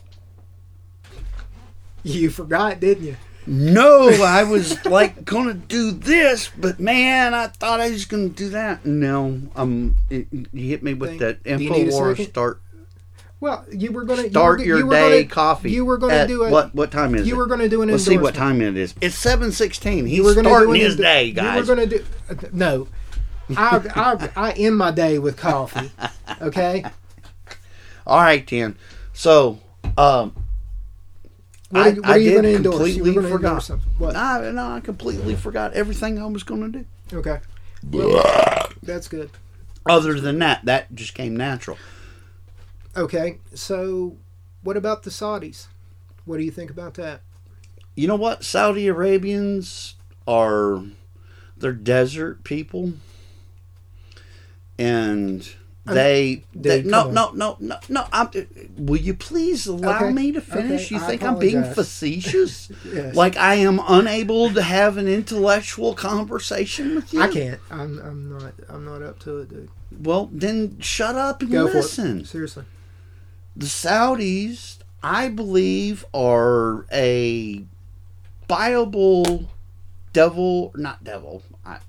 [2.04, 3.16] You forgot, didn't you?
[3.46, 8.50] No, I was like gonna do this, but man, I thought I was gonna do
[8.50, 8.86] that.
[8.86, 12.62] No, um, it, you hit me with Think- that Infowars start
[13.40, 15.72] Well, you were going to start you your were day gonna, coffee.
[15.72, 16.52] You were going to do it.
[16.52, 17.28] what what time is it?
[17.28, 18.96] You were going to do an Let's see what time it is.
[19.00, 20.08] It's seven sixteen.
[20.08, 21.54] He's You were gonna starting do his endo- day, guys.
[21.54, 22.88] You were going to do uh, no.
[23.56, 25.92] I, I I end my day with coffee.
[26.42, 26.84] Okay.
[28.06, 28.76] All right, then.
[29.14, 29.60] So,
[29.98, 30.36] um,
[31.70, 32.90] What I, are, what I you did going to endorse?
[32.90, 33.68] You completely were forgot.
[33.98, 34.14] What?
[34.14, 36.86] No, no, I completely forgot everything I was going to do.
[37.18, 37.40] Okay.
[37.90, 39.32] Well, that's good.
[39.86, 41.78] Other than that, that just came natural.
[42.98, 43.38] Okay.
[43.54, 44.18] So,
[44.64, 45.68] what about the Saudis?
[46.26, 47.22] What do you think about that?
[47.96, 48.44] You know what?
[48.44, 49.96] Saudi Arabians
[50.28, 50.84] are
[51.56, 52.94] they're desert people,
[54.78, 55.48] and
[55.86, 58.06] they, they dude, no, no no no no
[58.78, 60.88] will you please allow Okay, me to finish?
[60.92, 62.70] okay, you I think I'm being facetious?
[62.86, 63.16] Yes.
[63.16, 67.22] Like I am unable to have an intellectual conversation with you?
[67.22, 67.60] I can't.
[67.72, 69.70] I'm I'm not I'm not up to it, dude.
[70.00, 72.26] Well, then shut up and Go listen.
[72.26, 72.66] Seriously.
[73.58, 77.64] The Saudis, I believe, are a
[78.48, 79.50] viable
[80.14, 81.42] devil, not devil.
[81.66, 81.80] I,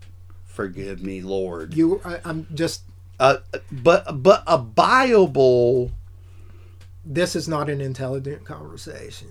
[0.46, 1.74] forgive me, Lord.
[1.74, 2.82] You I, I'm just
[3.20, 3.38] Uh,
[3.70, 5.92] but but a viable,
[7.04, 9.28] this is not an intelligent conversation.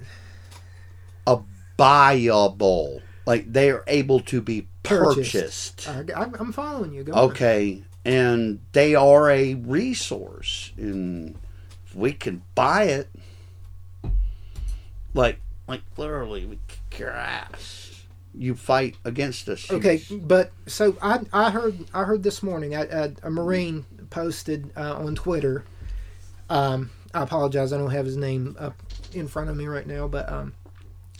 [1.26, 1.40] a
[1.78, 5.84] viable, like they are able to be Purchased.
[5.86, 6.16] purchased.
[6.16, 7.04] I'm following you.
[7.04, 7.20] Go on.
[7.32, 11.34] Okay, and they are a resource, if
[11.98, 13.10] we can buy it,
[15.14, 16.60] like like literally, we
[17.12, 17.84] ass.
[18.34, 19.70] You fight against us.
[19.70, 23.86] you- Okay, but so I I heard I heard this morning I, I, a Marine
[24.12, 25.66] posted uh, on Twitter.
[26.50, 28.76] Um, I apologize, I don't have his name up
[29.14, 30.54] in front of me right now, but um,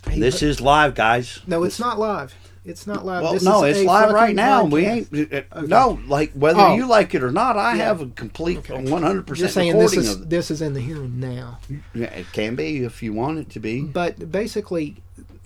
[0.06, 1.40] This po- is live, guys.
[1.46, 2.34] no, it's not live.
[2.68, 3.22] It's not live.
[3.22, 4.64] Well, This no, it's live right now.
[4.64, 5.32] We podcast.
[5.32, 5.46] ain't.
[5.50, 6.74] uh, No, like whether Oh.
[6.76, 7.84] you like it or not, I Yeah.
[7.86, 10.30] have a complete one hundred percent saying this recording is of it.
[10.30, 11.58] this is in the here and now.
[11.94, 13.82] Yeah, it can be if you want it to be.
[13.82, 14.96] but basically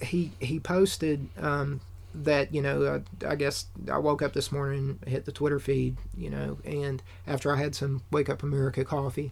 [0.00, 1.80] he he posted um,
[2.14, 5.96] that you know uh, I guess I woke up this morning hit the Twitter feed
[6.16, 9.30] you know and after I had some Wake Up America coffee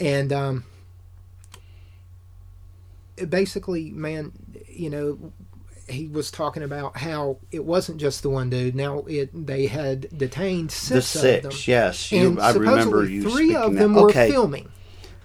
[0.00, 0.64] and um,
[3.28, 4.32] basically man
[4.68, 5.32] you know
[5.88, 8.74] he was talking about how it wasn't just the one dude.
[8.74, 12.12] Now it they had detained six, the of them, six, yes.
[12.12, 14.00] You, and I remember supposedly you three of them that.
[14.02, 14.30] were okay.
[14.30, 14.68] filming.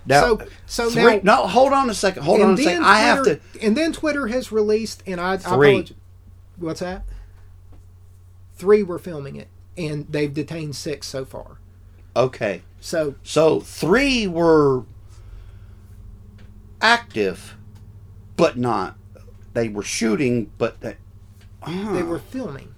[0.05, 2.24] Now, so so three, now no, hold on a second.
[2.24, 2.84] Hold on a second.
[2.84, 3.36] I have to.
[3.38, 5.70] Twitter- And then Twitter has released, and I, I Three.
[5.70, 5.97] apologize-
[6.57, 7.03] What's that?
[8.55, 9.47] Three were filming it,
[9.78, 11.57] and they've detained six so far.
[12.16, 12.62] Okay.
[12.80, 14.84] So So three were
[16.82, 17.55] active,
[18.36, 18.97] but not.
[19.54, 20.95] They were shooting, but they,
[21.64, 22.74] Ah, they were filming.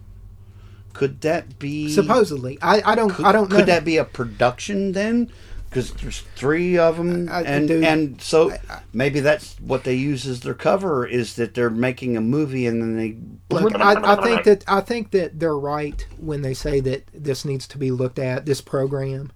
[0.94, 3.56] could that be Supposedly, I, I don't Could, I don't know.
[3.58, 5.32] could that be a production then?
[5.70, 9.84] Because there's three of them, I- I and do- and so I- maybe that's what
[9.84, 13.18] they use as their cover is that they're making a movie and then they.
[13.56, 17.78] I think that I think that they're right when they say that this needs to
[17.80, 19.32] be looked at this program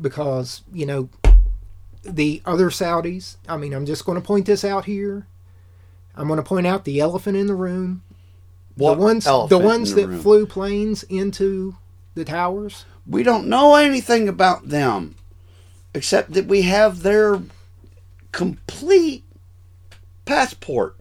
[0.00, 1.08] because you know
[2.04, 3.36] the other Saudis.
[3.48, 5.26] I mean, I'm just going to point this out here.
[6.20, 8.02] I'm going to point out the elephant in the room.
[8.76, 10.20] What the ones the ones the that room?
[10.20, 11.76] flew planes into
[12.14, 12.84] the towers.
[13.06, 15.16] We don't know anything about them,
[15.94, 17.40] except that we have their
[18.32, 19.24] complete
[20.24, 20.96] passport.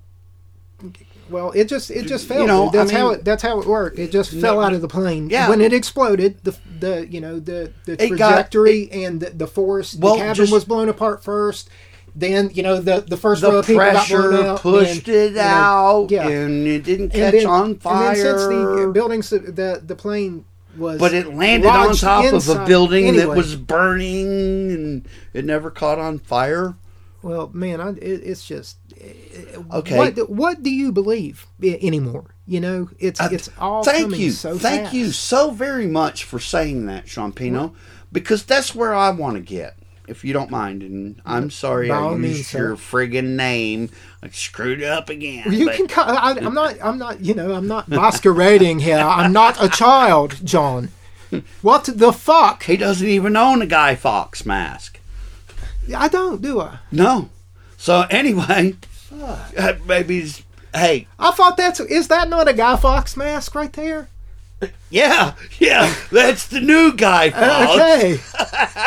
[1.30, 2.42] Well, it just it just fell.
[2.42, 4.00] You know, that's I how it that's how it worked.
[4.00, 5.30] It just fell out of the plane.
[5.30, 5.48] Yeah.
[5.50, 9.48] When it exploded, the the you know the the It got- trajectory and the, the
[9.48, 11.70] force, Well, the cabin just- was blown apart first.
[12.20, 14.60] Then you know the the first row of people got blown pressure out.
[14.62, 16.28] pushed and, it you know, out, yeah.
[16.28, 18.14] and it didn't catch then- on And fire.
[18.16, 20.46] then since the buildings, the the plane
[20.78, 25.46] was, But it landed on top of a inside- building that was burning and it
[25.46, 26.76] never caught on fire.
[27.22, 28.78] Well, man, I, it, it's just
[29.74, 29.98] Okay.
[29.98, 32.36] What what do you believe anymore?
[32.46, 34.32] You know, it's Uh, it's all Thank you.
[34.32, 34.94] so Thank fast.
[34.94, 37.74] you so very much for saying that, Champino,
[38.12, 39.78] because that's where I want to get,
[40.10, 40.84] if you don't mind.
[40.84, 42.82] And I'm sorry By I all used means, your sir.
[42.98, 43.90] friggin' name.
[44.24, 45.52] I screwed up again.
[45.54, 45.88] You but- can.
[45.88, 46.76] co- I, I'm not.
[46.84, 47.22] I'm not.
[47.22, 47.54] You know.
[47.54, 48.98] I'm not masquerading here.
[48.98, 50.90] I'm not a child, John.
[51.62, 52.64] What the fuck?
[52.64, 55.00] He doesn't even own a Guy Fawkes mask.
[55.96, 56.80] I don't, do I?
[56.92, 57.30] No.
[57.78, 58.76] So anyway,
[59.14, 60.42] uh, maybe it's-
[60.74, 61.80] hey, I thought that's.
[61.80, 64.10] Is that not a Guy Fawkes mask right there?
[64.90, 67.80] Yeah, yeah, that's the new Guy uh, Fox.
[67.80, 68.20] Okay.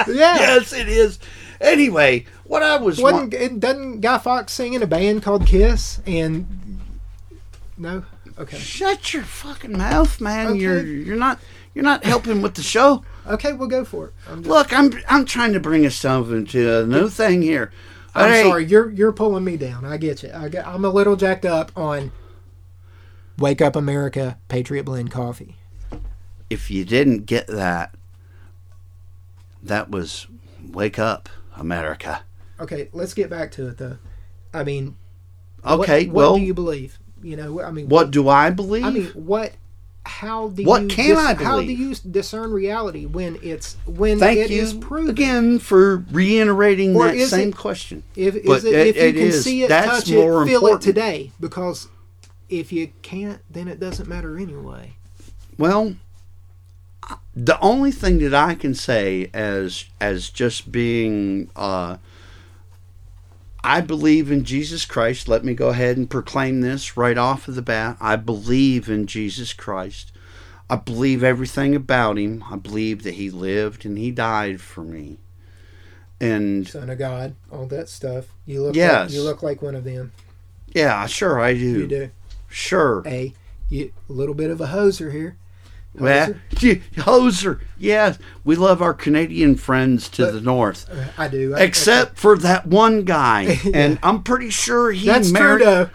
[0.12, 0.36] Yeah.
[0.38, 1.18] Yes, it is.
[1.60, 5.46] Anyway, what I was wa- Wasn't it doesn't Guy Fawkes sing in a band called
[5.46, 6.00] Kiss?
[6.06, 6.80] And
[7.78, 8.04] no.
[8.38, 8.58] Okay.
[8.58, 10.48] Shut your fucking mouth, man.
[10.48, 10.58] Okay.
[10.60, 11.38] You're you're not
[11.74, 13.04] you're not helping with the show.
[13.26, 14.14] Okay, we'll go for it.
[14.28, 17.70] I'm, just, Look, I'm I'm trying to bring us something to a new thing here.
[18.14, 18.64] I'm Hey, sorry.
[18.66, 19.84] You're you're pulling me down.
[19.84, 20.30] I get you.
[20.34, 22.10] I get, I'm a little jacked up on
[23.38, 25.56] Wake Up America Patriot Blend coffee.
[26.53, 27.94] If you didn't get that,
[29.62, 30.26] that was
[30.70, 32.24] wake up, America.
[32.61, 33.96] Okay, let's get back to it though.
[34.53, 34.96] I mean,
[35.64, 36.98] Okay, what, well, what do you believe?
[37.22, 38.84] You know, I mean, what do I believe?
[38.84, 39.53] I mean, what?
[40.05, 44.40] How do What you can I How do you discern reality when it's when Thank
[44.40, 45.09] it you is proven?
[45.11, 48.03] again for reiterating Or that same it- question.
[48.16, 49.44] If it, it- if you can is.
[49.44, 50.82] see it, touch more it, feel important.
[50.82, 51.86] it today, because
[52.50, 54.96] if you can't, then it doesn't matter anyway.
[55.57, 55.94] Well,
[57.34, 61.96] the only thing that I can say as as just being uh,
[63.64, 65.28] I believe in Jesus Christ.
[65.28, 67.96] Let me go ahead and proclaim this right off of the bat.
[68.00, 70.12] I believe in Jesus Christ.
[70.68, 72.44] I believe everything about him.
[72.50, 75.18] I believe that he lived and he died for me.
[76.20, 78.26] And Son of God, all that stuff.
[78.46, 78.76] You look.
[78.76, 79.10] Yes.
[79.10, 80.12] Like, you look like one of them.
[80.68, 81.80] yeah, sure I do.
[81.80, 82.10] You do.
[82.48, 83.02] Sure.
[83.06, 83.32] A,
[83.68, 85.36] you a little bit of a hoser here.
[85.95, 86.80] Well, Hoser?
[86.97, 87.61] hoser.
[87.78, 90.88] Yes, we love our Canadian friends to But- the north.
[90.90, 91.55] Uh, I do.
[91.55, 93.70] I- except for that one guy, Yeah.
[93.74, 95.62] and I'm pretty sure he that's married.
[95.62, 95.90] Trudeau.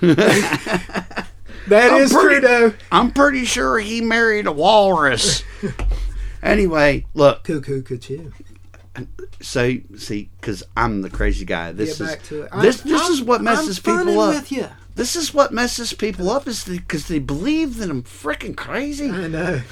[1.68, 2.74] That I'm is pretty- Trudeau.
[2.90, 5.44] I'm pretty sure he married a walrus.
[6.42, 8.32] anyway, look, Cuckoo, cuckoo.
[9.40, 11.70] so see, because I'm the crazy guy.
[11.70, 12.50] This Get is back to it.
[12.60, 12.80] this.
[12.80, 14.34] I'm- this I'm- is what messes I'm people up.
[14.34, 14.66] with you.
[14.94, 19.10] This is what messes people up is because they believe that I'm freaking crazy.
[19.10, 19.62] I know.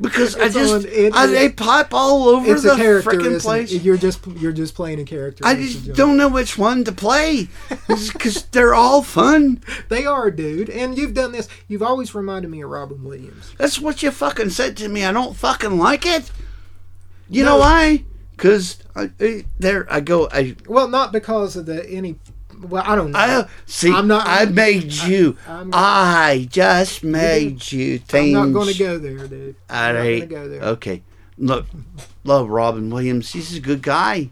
[0.00, 3.72] Because I just on- it- I, they pop all over It's the freaking place.
[3.72, 5.46] You're just you're just playing a character.
[5.46, 7.48] I just don't know which one to play
[7.88, 9.62] because they're all fun.
[9.88, 10.68] They are, dude.
[10.68, 11.48] And you've done this.
[11.68, 13.54] You've always reminded me of Robin Williams.
[13.56, 15.04] That's what you fucking said to me.
[15.04, 16.30] I don't fucking like it.
[17.30, 17.50] You No.
[17.52, 18.04] know why?
[18.32, 18.78] Because
[19.58, 20.28] there I go.
[20.32, 22.18] I Well, not because of the any.
[22.68, 23.18] Well, I don't know.
[23.18, 23.92] I see.
[23.92, 25.36] I'm not- I made you.
[25.46, 29.56] I'm- I just made you I'm not going to go there, dude.
[29.70, 30.18] All I'm not right.
[30.18, 30.62] going to go there.
[30.62, 31.02] Okay.
[31.38, 31.66] Look,
[32.24, 33.32] love Robin Williams.
[33.32, 34.30] He's a good guy.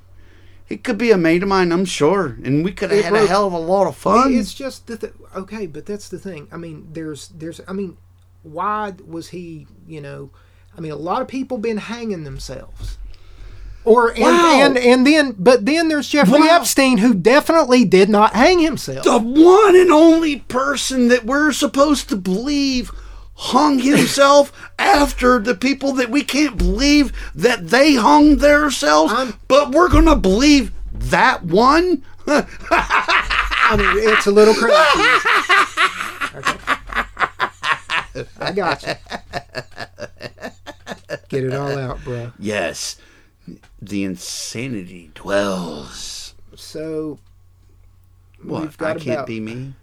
[0.65, 3.15] He could be a mate of mine, I'm sure, and we could have It had
[3.15, 4.33] a hell of a lot of fun.
[4.33, 6.49] It's just the th- okay, but that's the thing.
[6.51, 7.99] I mean, there's there's I mean,
[8.43, 9.67] why was he?
[9.87, 10.31] You know,
[10.77, 12.97] I mean, a lot of people been hanging themselves.
[13.85, 14.61] Or and, Wow.
[14.63, 16.57] and and then but then there's Jeffrey Wow.
[16.61, 19.03] Epstein who definitely did not hang himself.
[19.05, 22.91] the one and only person that we're supposed to believe
[23.35, 29.73] hung himself after the people that we can't believe that they hung themselves, I'm- but
[29.73, 32.03] we're gonna believe that one.
[32.29, 34.77] I mean, it's a little crazy.
[36.37, 36.59] Okay.
[38.41, 38.95] I got you.
[41.29, 42.33] Get it all out, bro.
[42.39, 42.97] yes,
[43.81, 46.35] the insanity dwells.
[46.57, 47.19] So
[48.43, 48.81] What?
[48.83, 49.75] I can't about- be me.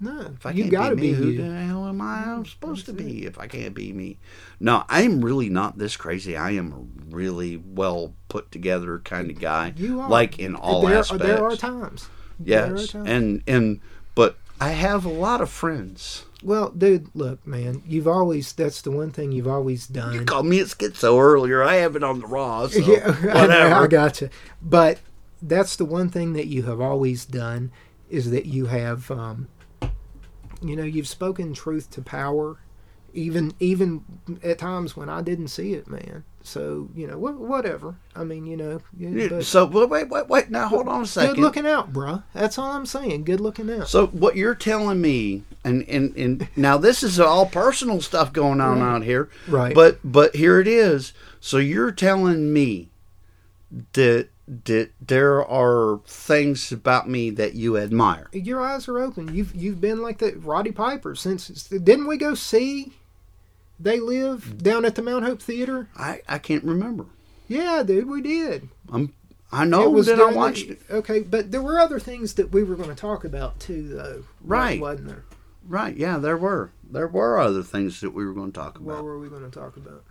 [0.00, 1.42] no, If I you can't got to be, be, who you.
[1.42, 4.18] the hell am I I'm supposed to be if I can't be me?
[4.60, 6.36] No, I'm really not this crazy.
[6.36, 9.72] I am a really well put together kind of guy.
[9.76, 10.08] You are.
[10.08, 11.24] like in all there, aspects.
[11.26, 12.08] There are times.
[12.38, 13.08] There are Yes, times.
[13.08, 13.80] and and
[14.14, 16.24] but I have a lot of friends.
[16.42, 20.12] Well, dude, look, man, you've always, that's the one thing you've always done.
[20.12, 21.62] You called me a schizo earlier.
[21.62, 22.68] I have it on the raw.
[22.68, 23.74] So yeah, whatever.
[23.74, 24.28] I got you.
[24.60, 25.00] But
[25.40, 27.72] that's the one thing that you have always done
[28.10, 29.48] is that you have, um,
[30.62, 32.58] you know, you've spoken truth to power,
[33.14, 34.04] even even
[34.42, 36.24] at times when I didn't see it, man.
[36.46, 37.96] So you know, wh- whatever.
[38.14, 40.48] I mean, you know, yeah, Yeah, but so wait, wait, wait.
[40.50, 41.34] Now hold on a second.
[41.34, 42.22] good looking out, bruh.
[42.34, 43.24] That's all I'm saying.
[43.24, 43.88] Good looking out.
[43.88, 48.60] So what you're telling me, and and and now this is all personal stuff going
[48.60, 49.74] on out here, Right.
[49.74, 51.12] But but here it is.
[51.40, 52.90] So you're telling me
[53.94, 54.28] that
[54.64, 58.28] that there are things about me that you admire.
[58.32, 59.34] Your eyes are open.
[59.34, 61.48] You've you've been like the Roddy Piper since.
[61.48, 62.92] Didn't we go see?
[63.78, 65.88] They live down at the Mount Hope Theater.
[65.96, 67.06] I I can't remember.
[67.48, 68.68] Yeah, dude, we did.
[68.92, 69.12] I'm
[69.52, 70.80] I know that I during the- watched it.
[70.90, 74.24] Okay, but there were other things that we were going to talk about too, though.
[74.42, 74.80] Right.
[74.80, 75.24] Wasn't there?
[75.68, 75.96] Right?
[75.96, 78.96] Yeah, there were there were other things that we were going to talk about.
[78.96, 80.04] What were we going to talk about?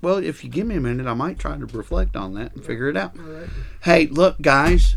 [0.00, 2.64] Well, if you give me a minute, I might try to reflect on that and
[2.64, 3.18] figure it out.
[3.18, 3.48] All right.
[3.82, 4.96] Hey, look, guys.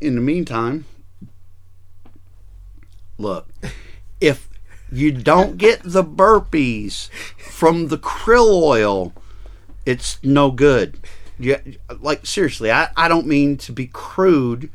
[0.00, 0.84] In the meantime,
[3.18, 3.48] look,
[4.20, 4.48] if
[4.92, 9.12] you don't get the burpees from the krill oil,
[9.86, 10.98] it's no good.
[11.38, 11.60] Yeah,
[12.00, 14.70] like seriously, I, I don't mean to be crude,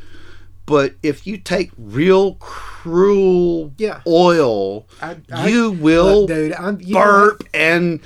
[0.65, 4.01] but if you take real krill Yeah.
[4.07, 7.99] oil, I- I- you will dude, I'm you know burp and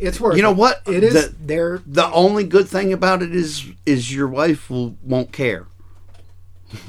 [0.00, 0.36] It's worth.
[0.36, 0.56] You know it.
[0.56, 0.82] what?
[0.86, 1.12] It is.
[1.14, 1.82] The- there.
[1.86, 5.66] the only good thing about it is is your wife will won't care.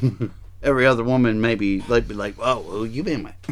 [0.64, 3.34] Every other woman maybe they'd be like, "Oh, well, you been my."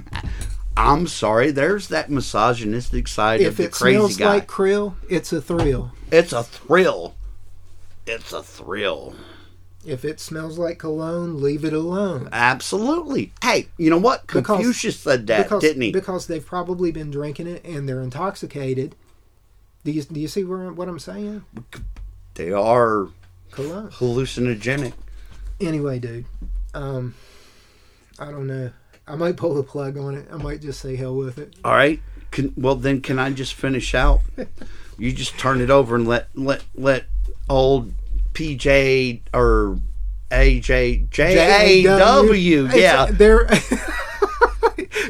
[0.80, 1.52] I'm sorry.
[1.52, 3.98] There's that misogynistic side of the crazy guy.
[3.98, 5.92] If it smells like krill, it's a thrill.
[6.12, 7.16] it's a thrill.
[8.08, 9.14] It's a thrill.
[9.86, 12.30] If it smells like cologne, leave it alone.
[12.32, 13.32] Absolutely.
[13.42, 14.26] Hey, you know what?
[14.28, 15.92] Because- Confucius said that, because, didn't he?
[15.92, 18.96] Because they've probably been drinking it and they're intoxicated.
[19.86, 21.46] Do you, do you see where, what I'm saying?
[22.36, 23.08] they are
[23.52, 23.90] Cologne.
[23.90, 24.94] hallucinogenic.
[25.62, 26.26] Anyway, dude,
[26.74, 27.16] um,
[28.18, 28.72] I don't know.
[29.10, 30.28] I might pull the plug on it.
[30.32, 31.56] I might just say hell with it.
[31.66, 32.00] All right.
[32.32, 34.22] Can, well, then can I just finish out?
[35.00, 37.06] you just turn it over and let let let
[37.50, 37.92] old
[38.34, 39.80] PJ or
[40.30, 42.68] AJ J A W.
[42.68, 43.08] Yeah.
[43.12, 43.50] they're.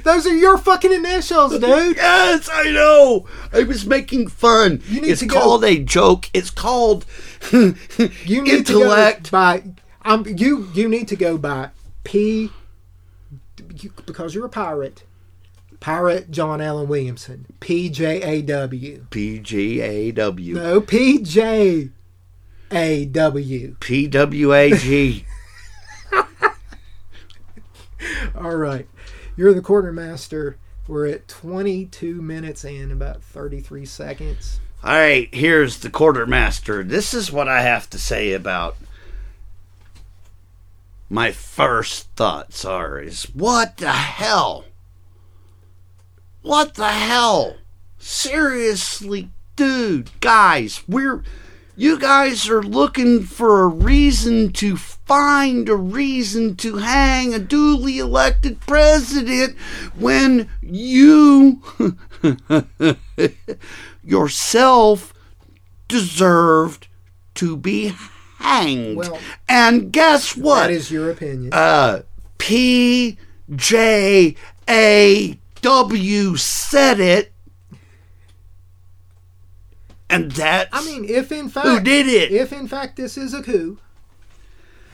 [0.03, 1.97] Those are your fucking initials, dude.
[1.97, 3.27] Yes, I know.
[3.51, 4.81] I was making fun.
[4.87, 6.29] You need it's to go- called a joke.
[6.33, 7.05] It's called
[7.51, 7.75] You
[8.25, 9.25] need intellect.
[9.25, 9.63] to go by.
[10.05, 11.69] Um, you you need to go by
[12.03, 12.49] P.
[13.83, 15.03] you- Because you're a pirate.
[15.79, 17.45] Pirate John Allen Williamson.
[17.61, 19.05] P J A W.
[19.11, 20.55] P G A W.
[20.55, 21.89] No, P J
[22.71, 23.75] A W.
[23.79, 25.25] P W A G.
[28.35, 28.87] All right.
[29.35, 30.57] You're the quartermaster.
[30.87, 34.59] We're at 22 minutes and about 33 seconds.
[34.83, 36.83] All right, here's the quartermaster.
[36.83, 38.77] This is what I have to say about
[41.09, 44.65] my first thoughts are is what the hell?
[46.41, 47.57] What the hell?
[47.97, 51.23] Seriously, dude, guys, we're
[51.75, 57.99] you guys are looking for a reason to find a reason to hang a duly
[57.99, 59.57] elected president
[59.95, 61.61] when you
[64.03, 65.13] yourself
[65.87, 66.87] deserved
[67.33, 67.93] to be
[68.39, 68.97] hanged.
[68.97, 70.61] Well, and guess what?
[70.67, 71.53] That is your opinion.
[71.53, 72.01] uh,
[72.37, 73.17] P
[73.55, 74.35] J
[74.69, 77.31] A W said it,
[80.09, 82.31] and that I mean, if in fact who did it.
[82.31, 83.77] if in fact this is a coup,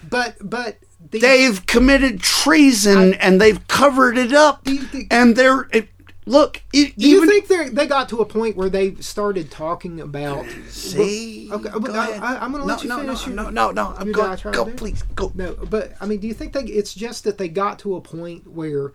[0.10, 0.78] but but
[1.12, 4.68] the, They've committed treason and they've covered it up.
[4.68, 5.90] You think- and they're it,
[6.26, 6.62] look.
[6.74, 10.46] e- do you think they they got to a point where they started talking about?
[10.70, 11.50] see.
[11.52, 12.22] Okay, go I- ahead.
[12.24, 13.96] I- I'm gonna no, let you no, finish No, your- no, no, no.
[13.98, 14.28] I'm your going.
[14.30, 14.74] diatribe Go, there.
[14.76, 15.32] please, go.
[15.36, 16.64] No, but I mean, do you think they?
[16.64, 18.94] It's just that they got to a point where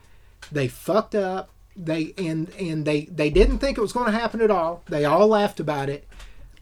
[0.52, 1.50] they fucked up.
[1.76, 4.82] They and and they they didn't think it was going to happen at all.
[4.88, 6.06] They all laughed about it,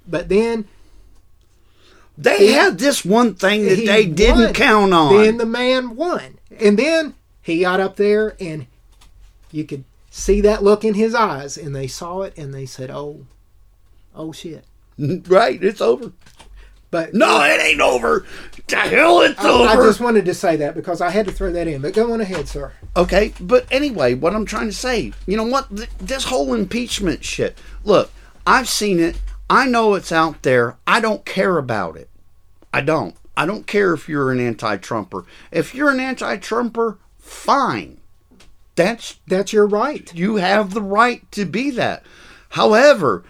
[0.06, 0.66] but then
[2.20, 4.52] They He- had this one thing that they didn't won.
[4.52, 5.16] count on.
[5.22, 8.66] Then the man won, and then he got up there, and
[9.52, 9.84] you could
[10.18, 13.26] see that look in his eyes, and they saw it, and they said, "Oh,
[14.14, 14.64] oh shit."
[14.98, 16.12] right, it's over.
[16.90, 18.24] But No, it ain't over.
[18.68, 19.68] To hell, it's I, over.
[19.68, 21.82] I just wanted to say that because I had to throw that in.
[21.82, 22.72] But go on ahead, sir.
[22.96, 25.68] Okay, but anyway, what I'm trying to say, you know what?
[25.98, 27.58] This whole impeachment shit.
[27.84, 28.10] Look,
[28.46, 29.20] I've seen it.
[29.50, 30.76] I know it's out there.
[30.86, 32.08] I don't care about it.
[32.72, 33.14] I don't.
[33.36, 35.24] I don't care if you're an anti-Trumper.
[35.52, 37.97] If you're an anti-Trumper, fine.
[38.78, 40.14] That's That's your right.
[40.14, 42.04] you have the right to be that.
[42.50, 43.24] However,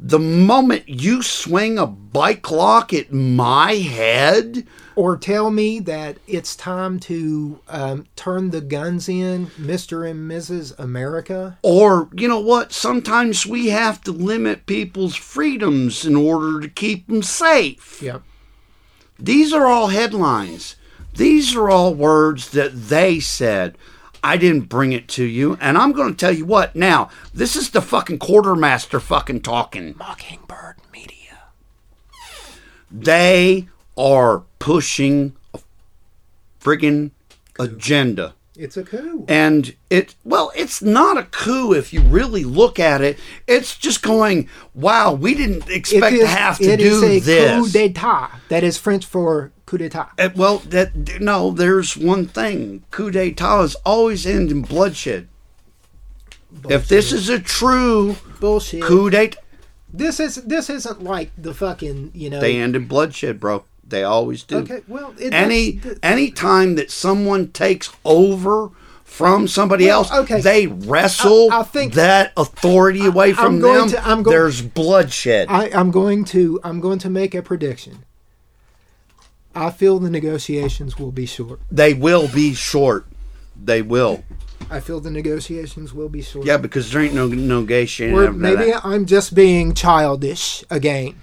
[0.00, 6.56] the moment you swing a bike lock at my head, or tell me that it's
[6.56, 10.08] time to um, turn the guns in, Mr.
[10.08, 10.76] and Mrs.
[10.78, 11.58] America.
[11.62, 12.72] Or, you know what?
[12.72, 18.00] Sometimes we have to limit people's freedoms in order to keep them safe.
[18.00, 18.22] Yep.
[19.18, 20.76] These are all headlines.
[21.14, 23.76] These are all words that they said.
[24.24, 25.58] I didn't bring it to you.
[25.60, 26.74] And I'm going to tell you what.
[26.74, 29.94] Now, this is the fucking quartermaster fucking talking.
[29.98, 31.42] Mockingbird Media.
[32.90, 33.68] They
[33.98, 35.60] are pushing a
[36.58, 37.10] friggin'
[37.58, 38.34] agenda.
[38.56, 39.26] It's a coup.
[39.28, 43.18] And it, well, it's not a coup if you really look at it.
[43.46, 47.52] It's just going, wow, we didn't expect to have to it is do a this.
[47.52, 48.30] coup d'état.
[48.48, 50.08] That is French for coup d'état.
[50.18, 52.82] Uh, well, that no, there's one thing.
[52.90, 55.28] Coup d'etat is always end in bloodshed.
[56.68, 58.82] If this is a true Bullshit.
[58.82, 59.36] coup d'état,
[59.92, 62.40] This is this isn't like the fucking you know.
[62.40, 63.64] they end in bloodshed, bro.
[63.86, 64.58] They always do.
[64.58, 68.70] okay, well, it, Any any time that someone takes over
[69.04, 70.40] from somebody Well, else, okay.
[70.40, 73.88] they wrestle I- I think- that authority away I'm from them.
[73.90, 75.48] to- there's bloodshed.
[75.50, 78.04] I, I'm going to I'm going to make a prediction.
[79.54, 81.60] I feel the negotiations will be short.
[81.70, 83.06] they will be short.
[83.56, 84.24] They will.
[84.70, 86.46] I feel the negotiations will be short.
[86.46, 88.16] Yeah, because there ain't no negotiating.
[88.16, 88.84] Or maybe that.
[88.84, 91.20] I'm just being childish again.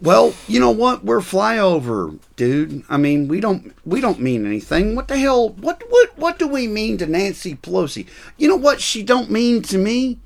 [0.00, 1.04] Well, you know what?
[1.04, 2.84] We're flyover, dude.
[2.88, 4.94] I mean, we don't we don't mean anything.
[4.94, 5.50] What the hell?
[5.50, 8.06] What what what do we mean to Nancy Pelosi?
[8.36, 10.18] You know what she don't mean to me?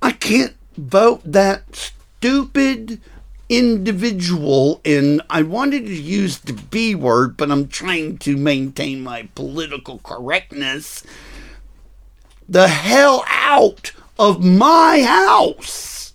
[0.00, 3.00] I can't vote that stupid
[3.48, 9.28] individual in I wanted to use the B word, but I'm trying to maintain my
[9.34, 11.04] political correctness.
[12.48, 16.12] The hell out of my house.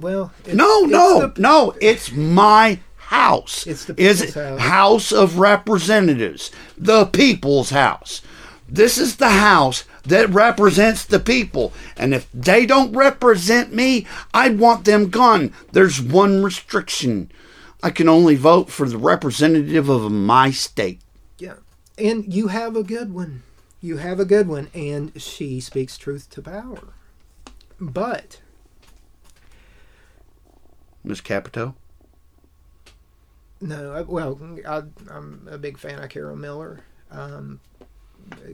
[0.00, 1.74] Well, it's, No, it's no, the- no.
[1.80, 3.66] It's my house.
[3.66, 4.60] It's the people's house.
[4.60, 8.22] House of Representatives, the people's house.
[8.68, 14.50] This is the house that represents the people, and if they don't represent me, I
[14.50, 15.52] want them gone.
[15.72, 17.30] There's one restriction:
[17.82, 21.00] I can only vote for the representative of my state.
[21.38, 21.56] Yeah,
[21.96, 23.42] and you have a good one.
[23.80, 26.92] You have a good one, and she speaks truth to power.
[27.80, 28.40] But
[31.02, 31.74] Miss Capito.
[33.60, 34.38] no, well,
[34.68, 36.80] I, I'm a big fan of Carol Miller.
[37.10, 37.60] Um,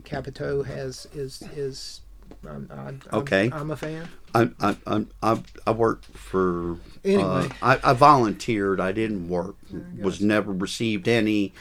[0.05, 2.01] Capito has is is.
[2.47, 3.49] I'm, I, I'm, Okay.
[3.53, 4.09] I'm a fan.
[4.35, 6.77] I I I I, I worked for.
[7.05, 7.23] Anyway.
[7.23, 8.79] uh, I, I volunteered.
[8.79, 9.55] I didn't work.
[9.99, 11.53] Was never received any.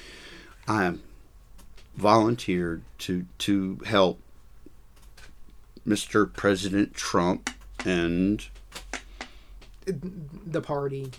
[0.66, 0.94] I
[1.96, 4.20] volunteered to to help
[5.86, 6.30] Mr.
[6.32, 7.50] President Trump
[7.84, 8.44] and
[9.86, 11.10] the party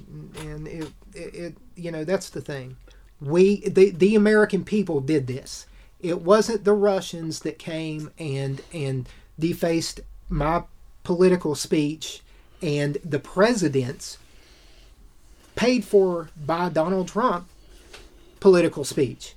[0.41, 2.75] and it, it, it you know that's the thing
[3.21, 5.65] we the, the american people did this
[5.99, 9.07] it wasn't the russians that came and and
[9.39, 10.63] defaced my
[11.03, 12.21] political speech
[12.61, 14.17] and the president's
[15.55, 17.47] paid for by donald trump
[18.39, 19.35] political speech.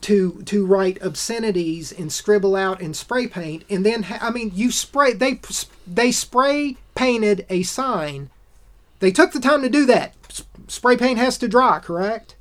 [0.00, 4.70] To to write obscenities and scribble out and spray paint and then I mean you
[4.70, 5.40] spray they
[5.86, 8.30] they spray painted a sign.
[9.00, 10.14] They took the time to do that.
[10.68, 12.34] Spray paint has to dry correct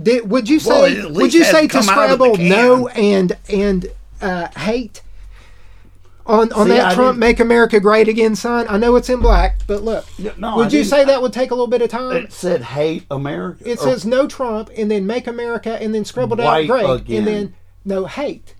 [0.00, 2.88] Did, would you say at would you say to come out of the scrabble no
[2.88, 3.86] and and
[4.20, 5.02] uh, hate
[6.26, 8.66] on on See, that I Trump didn't- "Make America Great Again" sign.
[8.68, 10.06] I know it's in black, but look.
[10.38, 12.16] no, would I you say that would take a little bit of time?
[12.16, 13.68] It said hate America.
[13.68, 17.18] It says no Trump, and then "Make America," and then scribbled out "Great," again.
[17.18, 18.54] and then no hate.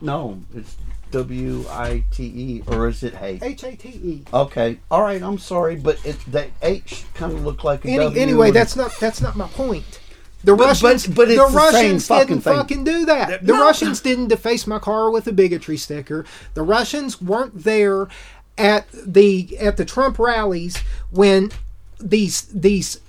[0.00, 0.76] no, it's
[1.10, 3.42] W I T E or is it hate?
[3.42, 4.22] H A T E.
[4.32, 5.20] Okay, all right.
[5.20, 8.76] I'm sorry, but it the H kind of looked like a Any, W anyway, that's
[8.76, 9.99] not that's not my point.
[10.42, 12.54] The But- Russians, but- but it's the Russians didn't thing.
[12.56, 13.44] fucking do that.
[13.46, 13.60] The No.
[13.64, 16.24] Russians didn't deface my car with a bigotry sticker.
[16.54, 18.08] The Russians weren't there
[18.56, 20.76] at the at the Trump rallies
[21.10, 21.50] when
[21.98, 23.00] these these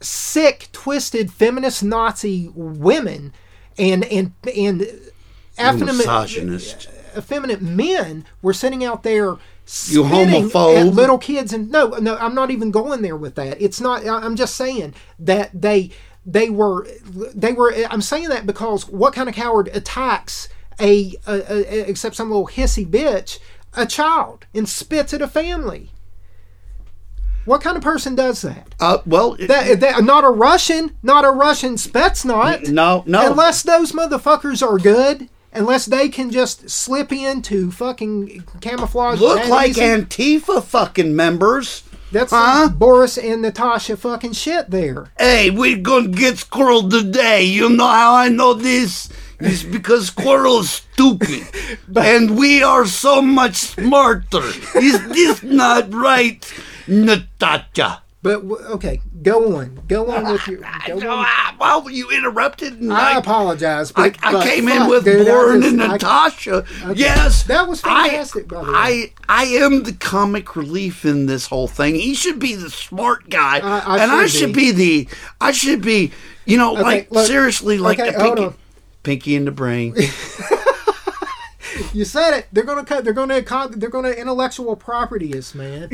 [0.00, 3.32] sick, twisted feminist Nazi women
[3.78, 4.82] and and and
[5.58, 6.88] effeminate misogynist.
[7.16, 9.36] effeminate men were sitting out there
[9.88, 10.76] You homophobe.
[10.78, 14.06] at little kids and no no i'm not even going there with that it's not
[14.06, 15.90] i'm just saying that they
[16.26, 16.86] they were
[17.34, 20.48] they were i'm saying that because what kind of coward attacks
[20.78, 23.38] a, a, a except some little hissy bitch
[23.74, 25.90] a child and spits at a family
[27.46, 31.24] what kind of person does that Uh, well, it- that, that not a Russian, not
[31.24, 32.68] a Russian Spetsnaz.
[32.68, 33.30] no, no.
[33.30, 39.20] Unless those motherfuckers are good, unless they can just slip into fucking camouflage.
[39.20, 39.72] look like.
[39.72, 41.82] Antifa fucking members.
[42.10, 42.68] That's huh?
[42.70, 45.12] Boris and Natasha fucking shit there.
[45.18, 47.44] Hey, we're gonna get Squirrel today.
[47.44, 49.08] You know how I know this?
[49.38, 51.46] It's because Squirrel is stupid.
[51.96, 54.46] and we are so much smarter.
[54.74, 56.44] Is this not right,
[56.86, 58.02] Natasha?
[58.22, 60.58] But okay, go on, go on with your.
[60.86, 61.24] Go on.
[61.26, 62.78] Ah, Well, you interrupted.
[62.78, 63.94] And I I, apologize.
[63.96, 66.64] I, But, I but came in with dude, I Warren just- and I- Natasha.
[66.94, 68.58] Yes, That was I- fantastic, way.
[68.62, 71.94] I I am the comic relief in this whole thing.
[71.94, 74.72] He should be the smart guy, I- I and I should should be.
[74.72, 75.04] be.
[75.04, 75.08] the.
[75.40, 76.12] I should be.
[76.44, 78.56] You know, like look, seriously, like okay, the pinky,
[79.02, 79.94] pinky in the brain.
[81.92, 82.46] You said it.
[82.52, 83.04] They're gonna cut.
[83.04, 83.40] They're gonna.
[83.70, 85.88] They're gonna intellectual property us, man.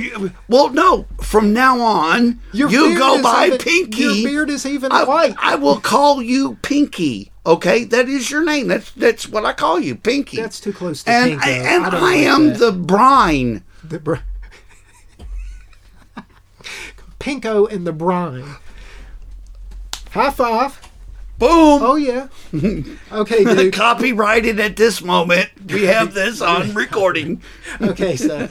[0.49, 1.07] well, no.
[1.23, 4.03] From now on, Your you go by even- Pinky.
[4.03, 5.35] Your beard is even I, white.
[5.39, 7.31] I will call you Pinky.
[7.45, 8.69] Okay, that is your name.
[8.69, 10.37] That's that's what I call you, Pinky.
[10.39, 11.47] That's too close to and Pinko.
[11.47, 12.59] and I I, don't am that.
[12.59, 13.63] the brine.
[13.85, 14.15] The br-
[17.21, 18.57] Pinko and the brine.
[20.11, 20.81] High five.
[21.39, 21.83] Boom.
[21.83, 22.29] Oh yeah.
[23.13, 23.73] Okay, dude.
[23.73, 25.49] Copyrighted at this moment.
[25.71, 27.43] We have this on recording.
[27.81, 28.49] Okay, so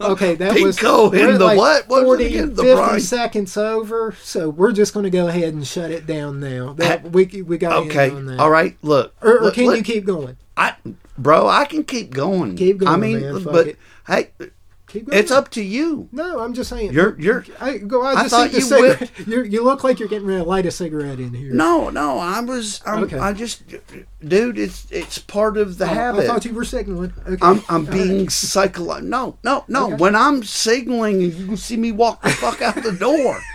[0.00, 1.88] okay, that was Pinko we're the like what?
[1.88, 2.54] What was it 40, again?
[2.54, 3.00] The 50 brine?
[3.00, 4.16] seconds over.
[4.22, 6.72] So we're just going to go ahead and shut it down now.
[6.74, 8.10] That, we we got Okay.
[8.10, 8.40] on that.
[8.40, 8.76] All right.
[8.82, 9.14] Look.
[9.20, 10.36] Or, or look, can look, you keep going?
[10.56, 10.74] I,
[11.18, 12.56] bro, I can keep going.
[12.56, 13.42] Keep going, I mean, man.
[13.42, 13.78] But it.
[14.06, 14.30] hey,
[14.92, 15.18] Keep going.
[15.18, 16.08] it's up to you.
[16.12, 16.92] No, I'm just saying.
[16.92, 17.46] You're you're.
[17.58, 18.02] I go.
[18.02, 19.10] I I just thought you cigarette.
[19.26, 21.52] You you look like you're getting ready to light a cigarette in here.
[21.54, 22.18] No, no.
[22.18, 22.82] I was.
[22.84, 23.18] I'm, Okay.
[23.18, 23.62] I just,
[24.26, 24.58] dude.
[24.58, 26.24] It's it's part of the Oh, habit.
[26.24, 27.14] I thought you were signaling.
[27.26, 27.38] Okay.
[27.40, 28.30] I'm I'm All being right.
[28.30, 29.08] psychological.
[29.08, 29.86] No, no, no.
[29.86, 29.94] Okay.
[29.96, 33.40] When I'm signaling, you can see me walk the fuck out the door.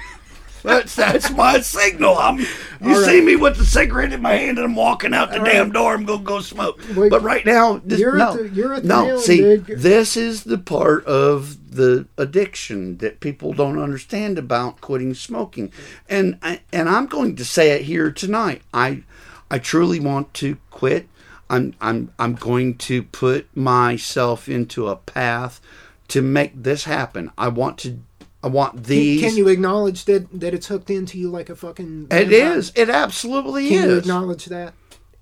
[0.67, 2.17] That's that's my signal.
[2.17, 2.39] I'm.
[2.39, 2.47] You
[2.95, 5.45] All see me with the cigarette in my hand, and I'm walking out the All
[5.45, 5.73] damn right.
[5.73, 5.93] door.
[5.93, 6.79] I'm gonna go smoke.
[6.95, 9.17] Wait, but right now, this, no, the- you're at the no.
[9.17, 15.71] see, this is the part of the addiction that people don't understand about quitting smoking,
[16.09, 18.61] and I, and I'm going to say it here tonight.
[18.73, 19.03] I
[19.49, 21.07] I truly want to quit.
[21.49, 25.61] I'm I'm I'm going to put myself into a path
[26.09, 27.31] to make this happen.
[27.37, 27.99] I want to.
[28.47, 29.21] I want Can, these.
[29.21, 32.07] can you acknowledge that that it's hooked into you like a fucking?
[32.09, 32.31] It is.
[32.31, 32.57] It vampire?
[32.57, 32.71] is.
[32.75, 33.99] It absolutely Can you is.
[33.99, 34.73] acknowledge that?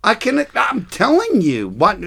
[0.04, 0.46] I can.
[0.56, 1.68] I'm telling you.
[1.70, 1.98] What?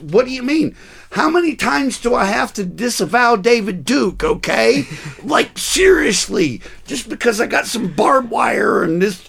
[0.00, 0.74] What do you mean?
[1.12, 4.24] How many times do I have to disavow David Duke?
[4.24, 4.84] Okay,
[5.22, 9.28] like seriously, just because I got some barbed wire and this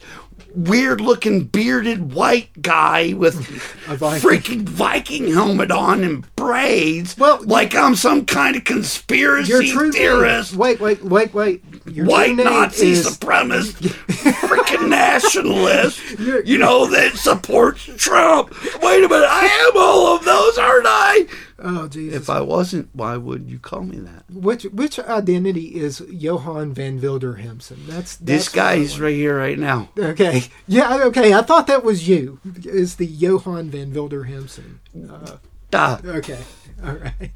[0.57, 3.35] weird-looking bearded white guy with
[3.85, 7.17] freaking Viking helmet on and braids.
[7.17, 10.59] Well, like I'm some kind of conspiracy theorist name.
[10.59, 11.63] Wait, wait, wait, wait.
[11.85, 13.73] Your white Nazi is- supremacist,
[14.47, 15.99] freaking nationalist,
[16.47, 18.51] you know, that supports Trump.
[18.81, 21.27] Wait a minute, I am all of those, aren't I?
[21.59, 22.15] Oh Jesus!
[22.21, 24.25] If I wasn't, why would you call me that?
[24.29, 27.85] which which identity is Johann van Wilderhemsen?
[27.87, 29.89] That's, that's This guy is right here, right now.
[29.97, 31.33] Okay, yeah, okay.
[31.33, 32.39] I thought that was you.
[32.63, 34.77] Is the Johann van Wilderhemsen?
[35.09, 35.37] Uh,
[35.73, 36.39] Ah, okay,
[36.85, 37.31] all right.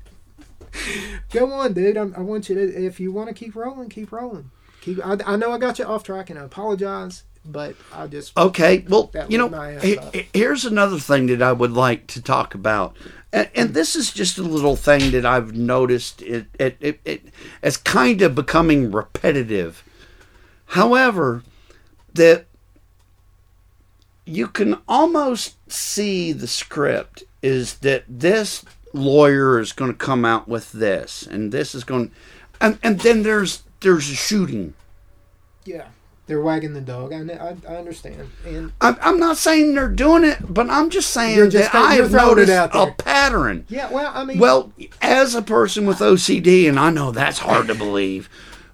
[1.31, 1.97] Go on, dude.
[1.97, 2.61] I'm, I want you to.
[2.85, 4.51] If you want to keep rolling, keep rolling.
[4.81, 5.05] Keep.
[5.05, 8.37] I, I know I got you off track, and I apologize, but I just.
[8.37, 10.15] Okay, well, you know, my ass he- up.
[10.15, 12.95] he- here's another thing that I would like to talk about.
[13.33, 17.21] And, and this is just a little thing that I've noticed it, it, it, it
[17.61, 19.83] as kind of becoming repetitive.
[20.67, 21.43] However,
[22.13, 22.45] that
[24.25, 28.63] you can almost see the script is that this
[28.93, 32.11] lawyer is going to come out with this, and this is going,
[32.59, 34.73] and and then there's there's a shooting.
[35.65, 35.87] Yeah,
[36.31, 37.11] they're wagging the dog.
[37.11, 38.29] I, I, I understand.
[38.45, 41.95] And I'm, I'm not saying they're doing it, but I'm just saying just that I
[41.95, 43.65] have noticed out a pattern.
[43.67, 44.71] yeah, well, I mean, Well,
[45.01, 48.29] as a person with OCD, and I know that's hard to believe,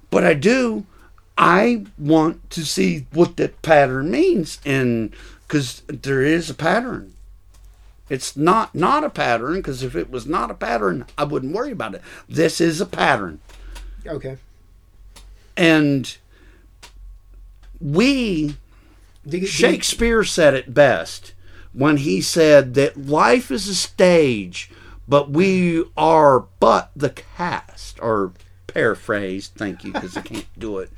[0.08, 0.86] but I do,
[1.36, 5.12] I want to see what that pattern means, and
[5.48, 7.14] because there is a pattern.
[8.08, 11.72] It's not not a pattern because if it was not a pattern, I wouldn't worry
[11.72, 12.02] about it.
[12.28, 13.40] This is a pattern,
[14.06, 14.36] okay.
[15.56, 16.16] and
[17.80, 18.56] we
[19.44, 21.34] Shakespeare said it best
[21.72, 24.70] when he said that life is a stage,
[25.06, 28.32] but we are but the cast, or
[28.66, 30.90] paraphrase, thank you, because I can't do it.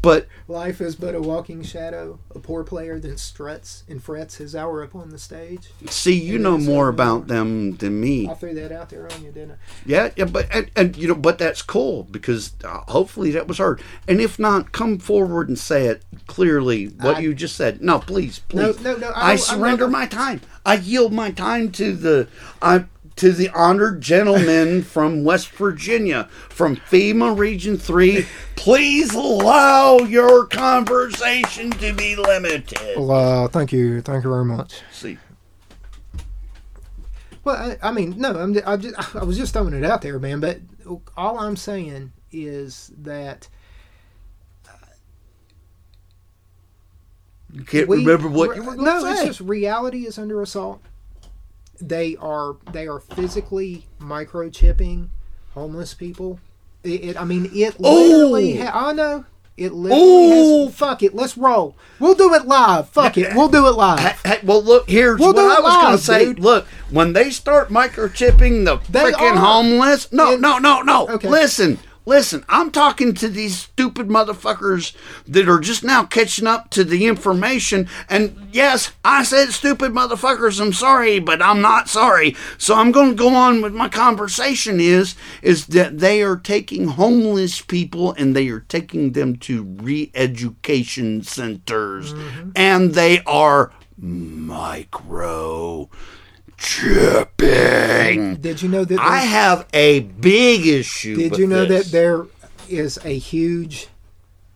[0.00, 2.18] But Life is but a walking shadow.
[2.34, 5.68] A poor player that struts and frets his hour upon the stage.
[5.90, 8.28] see, you And know more about them than me.
[8.28, 9.56] I threw that out there on you, didn't I?
[9.84, 13.58] Yeah, yeah, but and, and you know, but that's cool because uh, hopefully that was
[13.58, 13.82] heard.
[14.06, 16.86] And if not, come forward and say it clearly.
[16.86, 17.82] What I- you just said.
[17.82, 18.80] No, please, please.
[18.80, 20.40] no, no, I I, I'm surrender not- my time.
[20.64, 22.28] I yield my time to the
[22.62, 22.84] I
[23.18, 28.26] to the honored gentleman from West Virginia, from FEMA Region Three.
[28.56, 32.96] Please allow your conversation to be limited.
[32.96, 34.80] Well, uh, thank you, thank you very much.
[34.92, 35.18] See,
[37.44, 40.18] Well, I, I mean, no, I'm, I just, I was just throwing it out there,
[40.18, 40.40] man.
[40.40, 40.60] But
[41.16, 43.48] all I'm saying is that
[47.52, 50.82] you can't we- remember what you were no, it's just reality is under assault.
[51.80, 55.08] They are they are physically microchipping
[55.54, 56.40] homeless people.
[56.82, 58.60] It, it I mean, it literally.
[58.60, 58.66] Oh!
[58.66, 59.24] Ha- I know.
[59.56, 60.66] It literally Oh!
[60.66, 60.74] has.
[60.76, 61.14] Fuck it.
[61.14, 61.74] Let's roll.
[61.98, 62.88] We'll do it live.
[62.90, 63.34] Fuck it.
[63.34, 63.98] We'll do it live.
[63.98, 66.24] Hey, hey, well, look, here's We'll what I was going to say.
[66.26, 66.38] dude.
[66.38, 71.08] Look, when they start microchipping the freaking homeless, no, And- no, no, no.
[71.08, 71.28] Okay.
[71.28, 72.44] Listen, listen.
[72.48, 74.96] I'm talking to these stupid motherfuckers
[75.26, 77.88] that are just now catching up to the information.
[78.08, 80.60] And yes, I said stupid motherfuckers.
[80.60, 82.34] I'm sorry, but I'm not sorry.
[82.56, 84.80] So I'm going to go on with my conversation.
[84.80, 91.22] Is is that they are taking homeless people and they are taking them to re-education
[91.22, 92.50] centers, Mm-hmm.
[92.56, 95.88] and they are micro
[96.58, 98.36] chipping.
[98.36, 98.98] Did you know that?
[99.00, 101.16] I have a big issue.
[101.16, 101.86] Did you know this.
[101.86, 102.26] that there
[102.68, 103.88] is a huge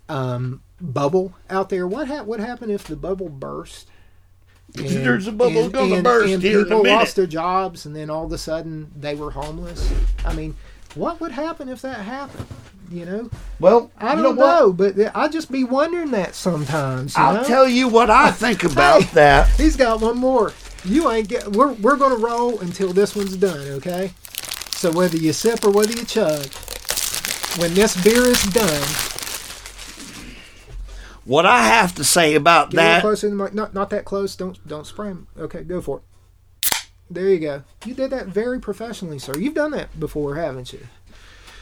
[0.09, 1.87] um, bubble out there?
[1.87, 3.89] What ha- what happened if the bubble burst?
[4.77, 7.95] And- There's a bubble and- gonna and- burst and here people lost their jobs, and
[7.95, 9.93] then all of a sudden they were homeless.
[10.25, 10.57] I mean,
[10.95, 12.47] what would happen if that happened?
[12.91, 17.17] You know, Well, I don't know, know, but I just be wondering that sometimes.
[17.17, 17.45] You I'll know?
[17.45, 19.15] tell you what I think about Hey.
[19.15, 19.49] that.
[19.57, 20.53] He's got one more.
[20.85, 21.49] You ain't get.
[21.53, 23.61] We're we're gonna roll until this one's done.
[23.73, 24.13] Okay.
[24.73, 26.45] So whether you sip or whether you chug,
[27.59, 28.83] when this beer is done,
[31.25, 33.01] What I have to say about get that.
[33.01, 33.55] closer to the mic.
[33.55, 34.35] Not not that close.
[34.35, 35.15] Don't don't spray.
[35.39, 36.03] Okay, go for it.
[37.11, 37.63] There you go.
[37.85, 39.39] You did that very professionally, sir.
[39.39, 40.81] You've done that before, haven't you?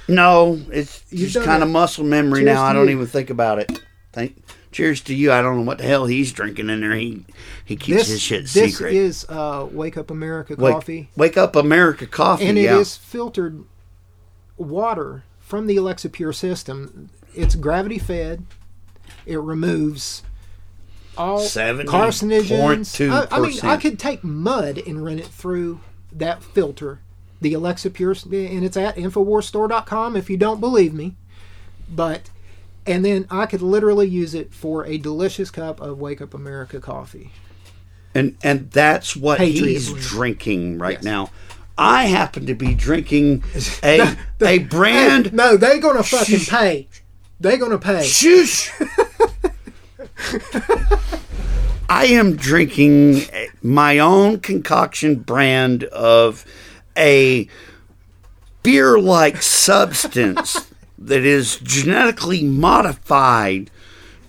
[0.09, 2.65] No, it's You've just kind of muscle memory Cheers now.
[2.65, 2.95] I don't you.
[2.95, 3.83] even think about it.
[4.13, 4.43] Thank.
[4.73, 5.33] Cheers to you.
[5.33, 6.95] I don't know what the hell he's drinking in there.
[6.95, 7.25] He
[7.65, 8.95] he keeps This his shit this secret.
[8.95, 12.47] is uh, Wake Up America wake, coffee, Wake up, America coffee.
[12.47, 13.11] and it is yeah.
[13.11, 13.65] filtered
[14.57, 17.11] water from the Alexapure system.
[17.35, 18.45] It's gravity fed.
[19.27, 20.23] It removes
[21.19, 21.85] all 70.2%.
[21.87, 23.11] carcinogens.
[23.11, 25.81] I, I mean, I could take mud and run it through
[26.13, 27.01] that filter,
[27.41, 31.17] the Alexapure, and it's at InfoWarsStore.com if you don't believe me.
[31.93, 32.31] But,
[32.91, 36.81] and then I could literally use it for a delicious cup of Wake Up America
[36.81, 37.31] coffee.
[38.15, 41.05] and and that's what he's drinking right Yes.
[41.05, 41.31] now.
[41.79, 43.43] I happen to be drinking
[43.83, 45.33] a a brand.
[45.33, 46.51] No, they're gonna fucking Shh.
[46.51, 46.89] pay.
[47.41, 48.05] They're gonna pay.
[48.07, 48.71] Shush.
[51.89, 53.23] I am drinking
[53.63, 56.45] my own concoction brand of
[56.97, 57.49] a
[58.63, 60.70] beer like substance
[61.01, 63.71] that is genetically modified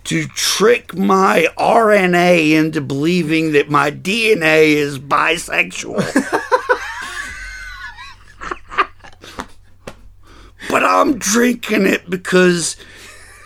[0.06, 5.98] to trick my RNA into believing that my DNA is bisexual.
[10.70, 12.78] but I'm drinking it because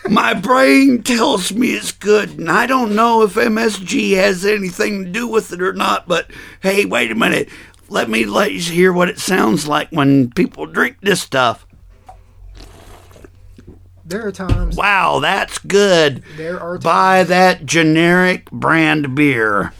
[0.08, 5.12] my brain tells me it's good, and I don't know if MSG has anything to
[5.12, 6.08] do with it or not.
[6.08, 6.30] But
[6.62, 7.50] hey, wait a minute.
[7.90, 11.66] Let me let you hear what it sounds like when people drink this stuff.
[14.06, 14.78] There are times.
[14.78, 16.22] Wow, that's good.
[16.38, 16.84] There are times.
[16.84, 19.74] Buy that generic brand beer.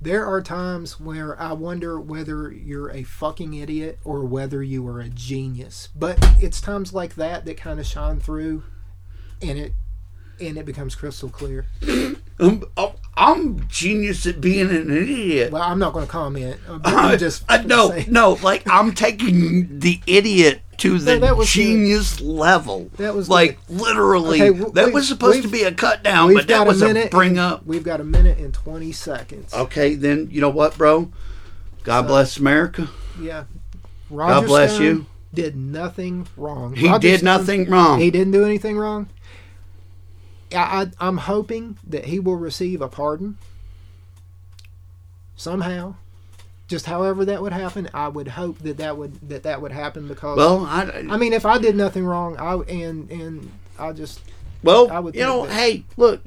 [0.00, 5.00] There are times where I wonder whether you're a fucking idiot or whether you are
[5.00, 5.88] a genius.
[5.96, 8.64] But it's times like that that kind of shine through,
[9.40, 9.72] and it
[10.40, 11.66] and it becomes crystal clear.
[12.38, 12.64] I'm,
[13.16, 15.52] I'm genius at being an idiot.
[15.52, 16.58] Well, I'm not going to comment.
[16.68, 21.36] uh, I'm just Uh, no, no, like I'm taking the idiot to the No, that
[21.36, 22.90] was genius level.
[22.96, 24.40] That was like literally.
[24.42, 27.08] Okay, w- that was supposed to be a cut down, but that was a a,
[27.08, 27.66] bring and- up.
[27.66, 29.52] We've got a minute and 20 seconds.
[29.54, 31.10] Okay, then you know what, bro?
[31.82, 32.88] God bless America.
[33.20, 33.44] Yeah.
[34.10, 35.06] Roger bless Stone you.
[35.32, 36.74] Did nothing wrong.
[36.76, 37.98] He Roger did Stone- nothing wrong.
[38.00, 39.08] He didn't do anything wrong.
[40.54, 43.38] I, I, I'm hoping that he will receive a pardon
[45.36, 45.96] somehow.
[46.74, 50.08] Just however that would happen, I would hope that that would that that would happen
[50.08, 53.48] because well, I, I mean, if I did nothing wrong, I and and
[53.78, 54.20] I just
[54.64, 56.20] well, I would you know, that- hey, look,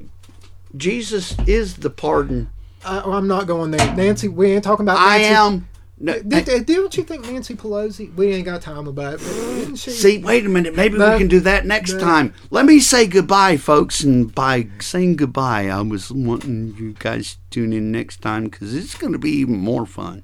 [0.78, 2.50] Jesus is the pardon.
[2.86, 3.94] I, I'm not going there.
[3.94, 5.00] Nancy, we ain't talking about.
[5.00, 5.68] I am.
[6.00, 8.14] No, Did, did, didn't you think Nancy Pelosi?
[8.14, 9.78] We ain't got time about it.
[9.78, 9.90] She?
[9.90, 10.76] See, wait a minute.
[10.76, 11.14] Maybe No.
[11.14, 12.00] we can do that next No.
[12.00, 12.34] time.
[12.52, 14.04] Let me say goodbye, folks.
[14.04, 18.76] And by saying goodbye, I was wanting you guys to tune in next time because
[18.76, 20.22] it's going to be even more fun.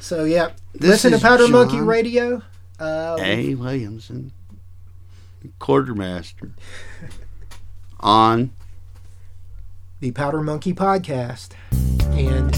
[0.00, 2.40] So yeah, This listen to Powder Monkey Radio.
[2.80, 3.54] Uh, A.
[3.54, 4.32] Williamson,
[5.58, 6.52] quartermaster,
[8.00, 8.50] on
[10.00, 11.50] the Powder Monkey Podcast,
[12.10, 12.50] and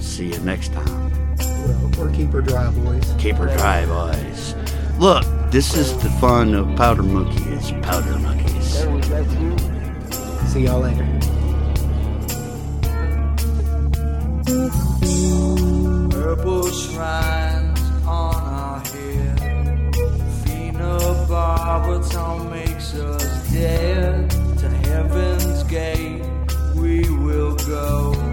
[0.00, 1.12] see you next time.
[1.38, 3.14] well, or Keep Her Dry Boys.
[3.18, 4.54] Keep her dry, boys.
[4.98, 7.42] Look, this is the fun of Powder Monkey.
[7.50, 8.78] It's Powder Monkeys.
[10.52, 11.06] See y'all later.
[16.10, 19.38] Purple shrines on our head.
[20.44, 24.30] Phenobarbital makes us dead.
[24.30, 26.22] To heaven's gate
[26.80, 28.29] we will go.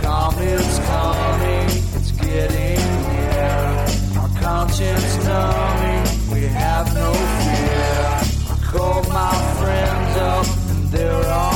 [0.00, 2.80] Comet's coming, it's getting
[3.12, 3.52] near.
[4.18, 5.72] Our conscience knows
[8.72, 11.51] called my friends up, and they're all.